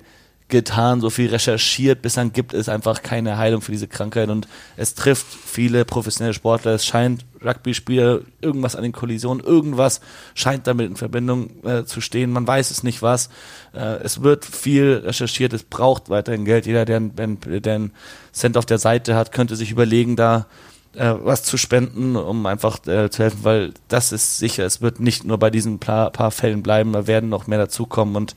[0.50, 4.94] getan, so viel recherchiert, bislang gibt es einfach keine Heilung für diese Krankheit und es
[4.96, 6.72] trifft viele professionelle Sportler.
[6.72, 10.00] Es scheint Rugby-Spieler irgendwas an den Kollisionen, irgendwas
[10.36, 12.32] scheint damit in Verbindung äh, zu stehen.
[12.32, 13.30] Man weiß es nicht was.
[13.74, 16.66] Äh, es wird viel recherchiert, es braucht weiterhin Geld.
[16.66, 17.92] Jeder, der, der einen
[18.32, 20.48] Cent auf der Seite hat, könnte sich überlegen, da
[20.94, 25.02] äh, was zu spenden, um einfach äh, zu helfen, weil das ist sicher, es wird
[25.02, 28.36] nicht nur bei diesen paar, paar Fällen bleiben, da werden noch mehr dazukommen und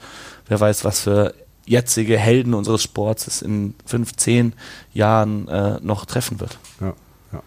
[0.48, 1.34] wer weiß, was für
[1.70, 4.54] jetzige Helden unseres Sports es in fünf, zehn
[4.92, 6.58] Jahren äh, noch treffen wird.
[6.80, 6.94] Ja,
[7.32, 7.42] ja.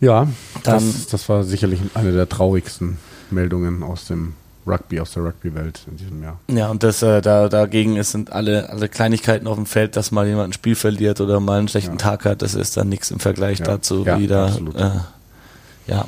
[0.00, 0.28] ja
[0.62, 2.96] das, das war sicherlich eine der traurigsten
[3.30, 4.32] Meldungen aus dem
[4.66, 6.40] Rugby, aus der Rugby-Welt in diesem Jahr.
[6.48, 10.10] Ja, und das, äh, da, dagegen ist, sind alle, alle Kleinigkeiten auf dem Feld, dass
[10.10, 11.98] mal jemand ein Spiel verliert oder mal einen schlechten ja.
[11.98, 13.66] Tag hat, das ist dann nichts im Vergleich ja.
[13.66, 14.58] dazu, ja, wieder.
[14.74, 16.06] Äh, ja,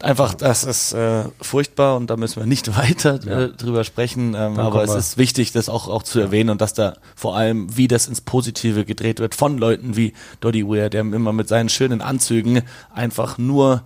[0.00, 3.48] einfach, das ist äh, furchtbar und da müssen wir nicht weiter äh, ja.
[3.48, 4.34] drüber sprechen.
[4.34, 7.76] Ähm, aber es ist wichtig, das auch, auch zu erwähnen und dass da vor allem,
[7.76, 11.68] wie das ins Positive gedreht wird von Leuten wie Doddy Weir, der immer mit seinen
[11.68, 12.62] schönen Anzügen
[12.94, 13.82] einfach nur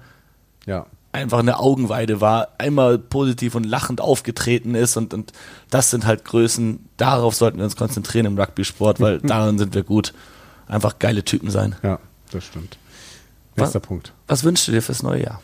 [0.66, 0.86] ja.
[1.12, 5.32] einfach eine Augenweide war, einmal positiv und lachend aufgetreten ist und, und
[5.70, 9.82] das sind halt Größen, darauf sollten wir uns konzentrieren im Rugby-Sport, weil daran sind wir
[9.82, 10.12] gut.
[10.68, 11.76] Einfach geile Typen sein.
[11.82, 11.98] Ja,
[12.30, 12.78] das stimmt.
[13.56, 14.12] Nächster was, Punkt.
[14.26, 15.42] Was wünschst du dir fürs neue Jahr?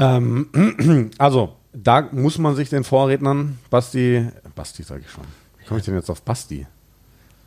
[0.00, 5.24] Ähm, also, da muss man sich den Vorrednern, Basti, Basti sage ich schon.
[5.58, 6.66] Wie komme ich denn jetzt auf Basti?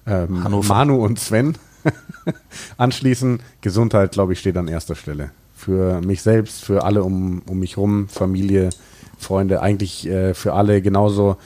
[0.05, 1.57] Ähm, Manu und Sven
[2.77, 3.41] anschließen.
[3.61, 5.31] Gesundheit, glaube ich, steht an erster Stelle.
[5.55, 8.69] Für mich selbst, für alle um, um mich rum, Familie,
[9.17, 11.37] Freunde, eigentlich äh, für alle genauso,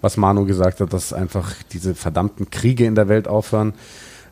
[0.00, 3.74] was Manu gesagt hat, dass einfach diese verdammten Kriege in der Welt aufhören.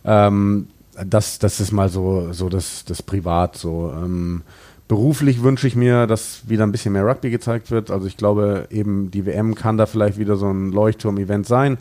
[0.05, 0.69] Ähm,
[1.05, 3.93] das, das ist mal so, so das, das Privat, so.
[3.95, 4.43] Ähm,
[4.87, 7.91] Beruflich wünsche ich mir, dass wieder ein bisschen mehr Rugby gezeigt wird.
[7.91, 11.79] Also ich glaube, eben die WM kann da vielleicht wieder so ein Leuchtturm-Event sein.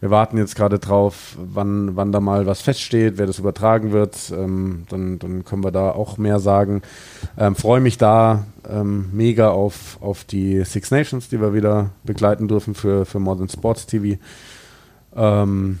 [0.00, 4.32] Wir warten jetzt gerade drauf, wann, wann da mal was feststeht, wer das übertragen wird.
[4.36, 6.82] Ähm, dann, dann können wir da auch mehr sagen.
[7.38, 12.48] Ähm, Freue mich da ähm, mega auf, auf die Six Nations, die wir wieder begleiten
[12.48, 14.20] dürfen für, für Modern Sports TV.
[15.16, 15.78] Ähm,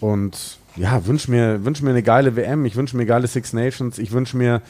[0.00, 3.98] und ja, wünsche mir, wünsch mir eine geile WM, ich wünsche mir geile Six Nations,
[3.98, 4.60] ich wünsche mir,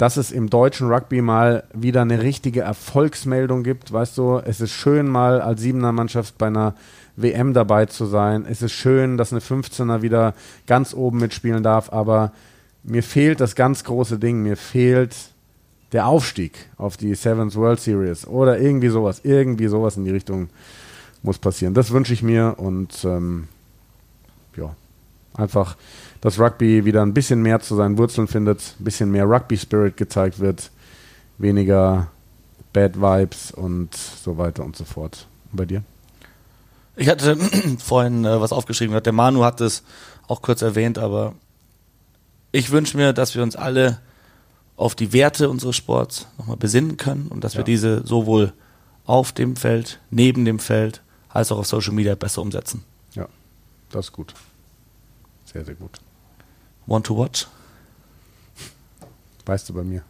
[0.00, 3.92] dass es im deutschen Rugby mal wieder eine richtige Erfolgsmeldung gibt.
[3.92, 6.74] Weißt du, es ist schön, mal als Siebener Mannschaft bei einer
[7.16, 8.46] WM dabei zu sein.
[8.48, 10.32] Es ist schön, dass eine 15er wieder
[10.66, 12.32] ganz oben mitspielen darf, aber
[12.82, 14.42] mir fehlt das ganz große Ding.
[14.42, 15.14] Mir fehlt
[15.92, 19.20] der Aufstieg auf die Sevens World Series oder irgendwie sowas.
[19.22, 20.48] Irgendwie sowas in die Richtung
[21.22, 21.74] muss passieren.
[21.74, 23.48] Das wünsche ich mir und ähm,
[24.56, 24.74] ja,
[25.34, 25.76] einfach,
[26.20, 30.40] dass Rugby wieder ein bisschen mehr zu seinen Wurzeln findet, ein bisschen mehr Rugby-Spirit gezeigt
[30.40, 30.70] wird,
[31.38, 32.08] weniger
[32.72, 35.26] Bad Vibes und so weiter und so fort.
[35.50, 35.82] Und bei dir?
[36.96, 37.36] Ich hatte
[37.78, 39.82] vorhin äh, was aufgeschrieben, der Manu hat es
[40.28, 41.34] auch kurz erwähnt, aber
[42.52, 44.00] ich wünsche mir, dass wir uns alle
[44.76, 47.58] auf die Werte unseres Sports nochmal besinnen können und dass ja.
[47.58, 48.52] wir diese sowohl
[49.04, 52.84] auf dem Feld, neben dem Feld, als auch auf Social Media besser umsetzen.
[53.14, 53.28] Ja,
[53.90, 54.34] das ist gut.
[55.52, 55.98] Sehr, sehr gut.
[56.86, 57.46] Want to watch?
[59.46, 60.02] Weißt du bei mir?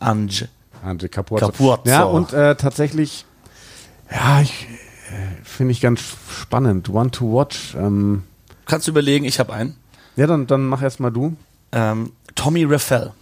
[0.00, 0.48] Ange.
[0.84, 1.46] Ange Capuzzo.
[1.46, 1.82] Capuzzo.
[1.84, 3.24] Ja, und äh, tatsächlich,
[4.10, 4.66] ja, ich
[5.10, 6.92] äh, finde ich ganz spannend.
[6.92, 7.74] Want to watch.
[7.74, 8.24] Ähm,
[8.66, 9.76] Kannst du überlegen, ich habe einen.
[10.16, 11.36] Ja, dann, dann mach erst mal du.
[11.72, 13.12] Ähm, Tommy Raffel.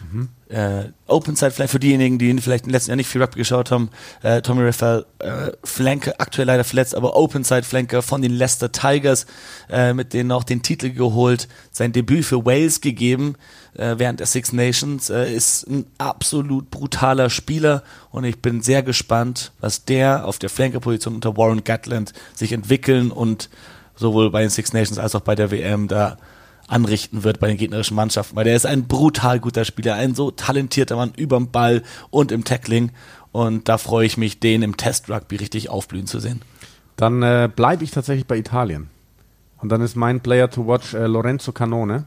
[0.00, 0.28] Mhm.
[0.48, 3.70] Äh, Open Side vielleicht für diejenigen, die vielleicht im letzten Jahr nicht viel Rugby geschaut
[3.70, 3.90] haben.
[4.22, 8.72] Äh, Tommy Raphael, äh, Flanker, aktuell leider verletzt, aber Open Side Flanker von den Leicester
[8.72, 9.26] Tigers,
[9.68, 13.36] äh, mit denen auch den Titel geholt, sein Debüt für Wales gegeben
[13.74, 18.82] äh, während der Six Nations, äh, ist ein absolut brutaler Spieler und ich bin sehr
[18.82, 23.50] gespannt, was der auf der Flanker-Position unter Warren Gatland sich entwickeln und
[23.94, 26.16] sowohl bei den Six Nations als auch bei der WM da
[26.70, 30.30] anrichten wird bei den gegnerischen Mannschaften, weil der ist ein brutal guter Spieler, ein so
[30.30, 32.92] talentierter Mann überm Ball und im Tackling
[33.32, 36.42] und da freue ich mich, den im Test-Rugby richtig aufblühen zu sehen.
[36.96, 38.90] Dann äh, bleibe ich tatsächlich bei Italien.
[39.58, 42.06] Und dann ist mein Player to watch äh, Lorenzo Canone.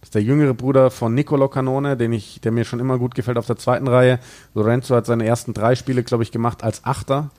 [0.00, 3.14] Das ist der jüngere Bruder von Nicolo Canone, den ich, der mir schon immer gut
[3.14, 4.20] gefällt auf der zweiten Reihe.
[4.54, 7.30] Lorenzo hat seine ersten drei Spiele, glaube ich, gemacht als Achter.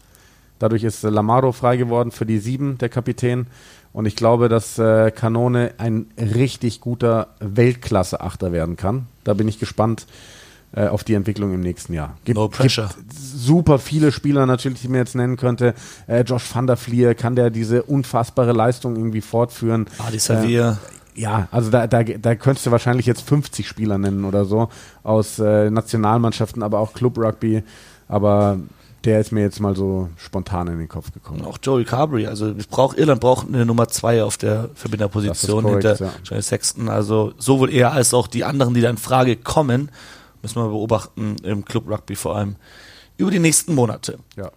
[0.59, 3.47] Dadurch ist äh, Lamaro frei geworden für die sieben, der Kapitän.
[3.91, 9.07] Und ich glaube, dass äh, Kanone ein richtig guter Weltklasse-Achter werden kann.
[9.23, 10.05] Da bin ich gespannt
[10.73, 12.17] äh, auf die Entwicklung im nächsten Jahr.
[12.25, 12.89] Gibt, no pressure.
[12.95, 15.73] Gibt super viele Spieler natürlich, die mir jetzt nennen könnte.
[16.07, 19.87] Äh, Josh van der Vlier, kann der diese unfassbare Leistung irgendwie fortführen?
[19.97, 20.77] Adi Savir.
[21.15, 24.69] Äh, ja, also da, da, da könntest du wahrscheinlich jetzt 50 Spieler nennen oder so
[25.03, 27.63] aus äh, Nationalmannschaften, aber auch Club Rugby.
[28.07, 28.59] Aber
[29.05, 31.45] der ist mir jetzt mal so spontan in den Kopf gekommen.
[31.45, 36.05] Auch Joel Carberry, also brauch, Irland braucht eine Nummer zwei auf der Verbinderposition korrekt, hinter
[36.05, 36.13] ja.
[36.23, 36.89] Johnny Sexton.
[36.89, 39.91] Also sowohl er als auch die anderen, die da in Frage kommen,
[40.41, 42.55] müssen wir beobachten im Club Rugby vor allem
[43.17, 44.19] über die nächsten Monate.
[44.35, 44.51] Ja.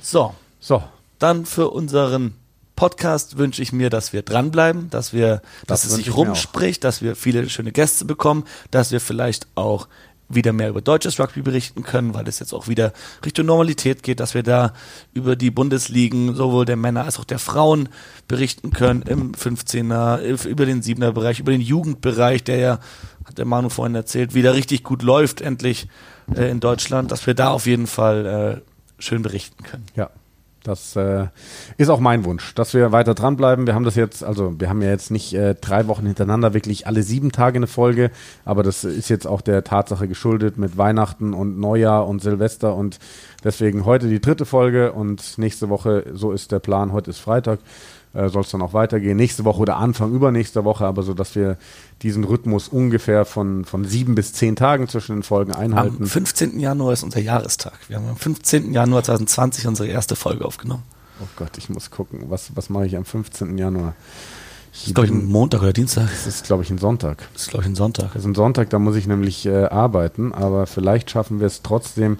[0.00, 0.34] So.
[0.60, 0.82] So.
[1.18, 2.34] Dann für unseren
[2.76, 7.00] Podcast wünsche ich mir, dass wir dranbleiben, dass wir, das dass es sich rumspricht, dass
[7.00, 9.88] wir viele schöne Gäste bekommen, dass wir vielleicht auch
[10.28, 12.92] wieder mehr über deutsches Rugby berichten können, weil es jetzt auch wieder
[13.24, 14.72] Richtung Normalität geht, dass wir da
[15.12, 17.88] über die Bundesligen sowohl der Männer als auch der Frauen
[18.26, 22.78] berichten können im 15er, über den 7er Bereich, über den Jugendbereich, der ja,
[23.24, 25.88] hat der Manu vorhin erzählt, wieder richtig gut läuft endlich
[26.34, 29.86] äh, in Deutschland, dass wir da auf jeden Fall äh, schön berichten können.
[29.94, 30.10] Ja,
[30.66, 31.26] das äh,
[31.76, 33.66] ist auch mein Wunsch, dass wir weiter dranbleiben.
[33.66, 36.86] Wir haben das jetzt, also wir haben ja jetzt nicht äh, drei Wochen hintereinander wirklich
[36.86, 38.10] alle sieben Tage eine Folge,
[38.44, 42.98] aber das ist jetzt auch der Tatsache geschuldet mit Weihnachten und Neujahr und Silvester und
[43.44, 47.60] deswegen heute die dritte Folge und nächste Woche, so ist der Plan, heute ist Freitag,
[48.16, 49.16] äh, soll es dann auch weitergehen.
[49.16, 51.58] Nächste Woche oder Anfang übernächster Woche, aber so, dass wir
[52.02, 55.96] diesen Rhythmus ungefähr von, von sieben bis zehn Tagen zwischen den Folgen einhalten.
[56.00, 56.58] Am 15.
[56.58, 57.74] Januar ist unser Jahrestag.
[57.88, 58.72] Wir haben am 15.
[58.72, 60.82] Januar 2020 unsere erste Folge aufgenommen.
[61.20, 63.56] Oh Gott, ich muss gucken, was, was mache ich am 15.
[63.58, 63.94] Januar?
[64.72, 66.08] Das ist, glaube ich, ein Montag oder Dienstag.
[66.10, 67.26] Das ist, glaube ich, ein Sonntag.
[67.32, 68.12] Das ist, glaube ich, ein Sonntag.
[68.12, 71.62] Das ist ein Sonntag, da muss ich nämlich äh, arbeiten, aber vielleicht schaffen wir es
[71.62, 72.18] trotzdem.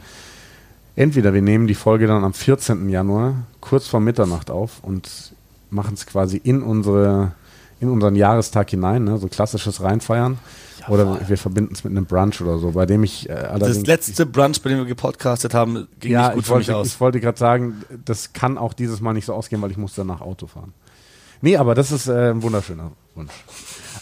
[0.95, 2.89] Entweder wir nehmen die Folge dann am 14.
[2.89, 5.35] Januar kurz vor Mitternacht auf und
[5.71, 7.33] machen es quasi in unsere
[7.81, 9.19] in unseren Jahrestag hinein, ne?
[9.19, 10.39] so klassisches Reinfeiern.
[10.81, 13.79] Ja, oder wir verbinden es mit einem Brunch oder so, bei dem ich äh, allerdings...
[13.79, 16.77] Das letzte Brunch, bei dem wir gepodcastet haben, ging ja, nicht gut für wollte, mich
[16.77, 16.87] aus.
[16.87, 19.95] Ich wollte gerade sagen, das kann auch dieses Mal nicht so ausgehen, weil ich muss
[19.95, 20.73] danach Auto fahren.
[21.43, 23.33] Nee, aber das ist äh, ein wunderschöner Wunsch.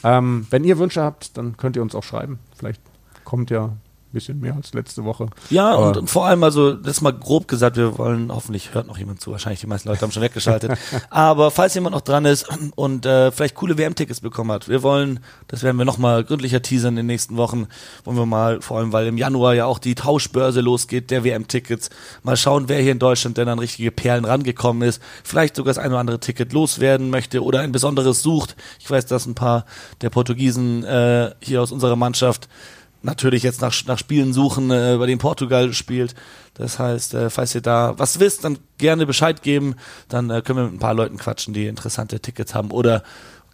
[0.05, 2.39] Ähm, wenn ihr Wünsche habt, dann könnt ihr uns auch schreiben.
[2.57, 2.81] Vielleicht
[3.25, 3.73] kommt ja
[4.15, 5.27] bisschen mehr als letzte Woche.
[5.51, 8.87] Ja, und, und, vor allem, also, das ist mal grob gesagt, wir wollen, hoffentlich hört
[8.87, 10.73] noch jemand zu, wahrscheinlich die meisten Leute haben schon weggeschaltet.
[11.11, 12.47] Aber falls jemand noch dran ist
[12.77, 16.95] und äh, vielleicht coole WM-Tickets bekommen hat, wir wollen, das werden wir nochmal gründlicher teasern
[16.95, 17.67] in den nächsten Wochen,
[18.05, 21.91] wollen wir mal, vor allem, weil im Januar ja auch die Tauschbörse losgeht, der WM-Tickets,
[22.23, 25.83] mal schauen, wer hier in Deutschland denn an richtige Perlen rangekommen ist, vielleicht sogar das
[25.83, 28.57] ein oder andere Ticket loswerden möchte oder ein besonderes sucht.
[28.79, 29.65] Ich weiß, dass ein paar
[30.01, 32.49] der Portugiesen äh, hier aus unserer Mannschaft
[33.05, 36.15] natürlich jetzt nach, nach Spielen suchen, äh, bei denen Portugal spielt.
[36.55, 39.77] Das heißt, äh, falls ihr da was wisst, dann gerne Bescheid geben.
[40.09, 43.03] Dann äh, können wir mit ein paar Leuten quatschen, die interessante Tickets haben oder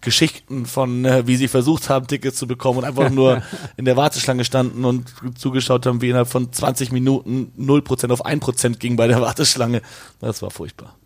[0.01, 3.43] Geschichten von, äh, wie sie versucht haben, Tickets zu bekommen und einfach nur
[3.77, 8.79] in der Warteschlange standen und zugeschaut haben, wie innerhalb von 20 Minuten 0% auf 1%
[8.79, 9.83] ging bei der Warteschlange.
[10.21, 10.97] Das war furchtbar.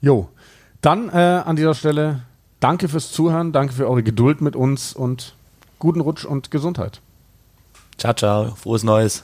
[0.00, 0.28] Jo,
[0.80, 2.22] dann äh, an dieser Stelle
[2.60, 5.34] danke fürs Zuhören, danke für eure Geduld mit uns und
[5.78, 7.00] guten Rutsch und Gesundheit.
[8.00, 8.56] Ciao, ciao.
[8.56, 9.20] Frohes Neues.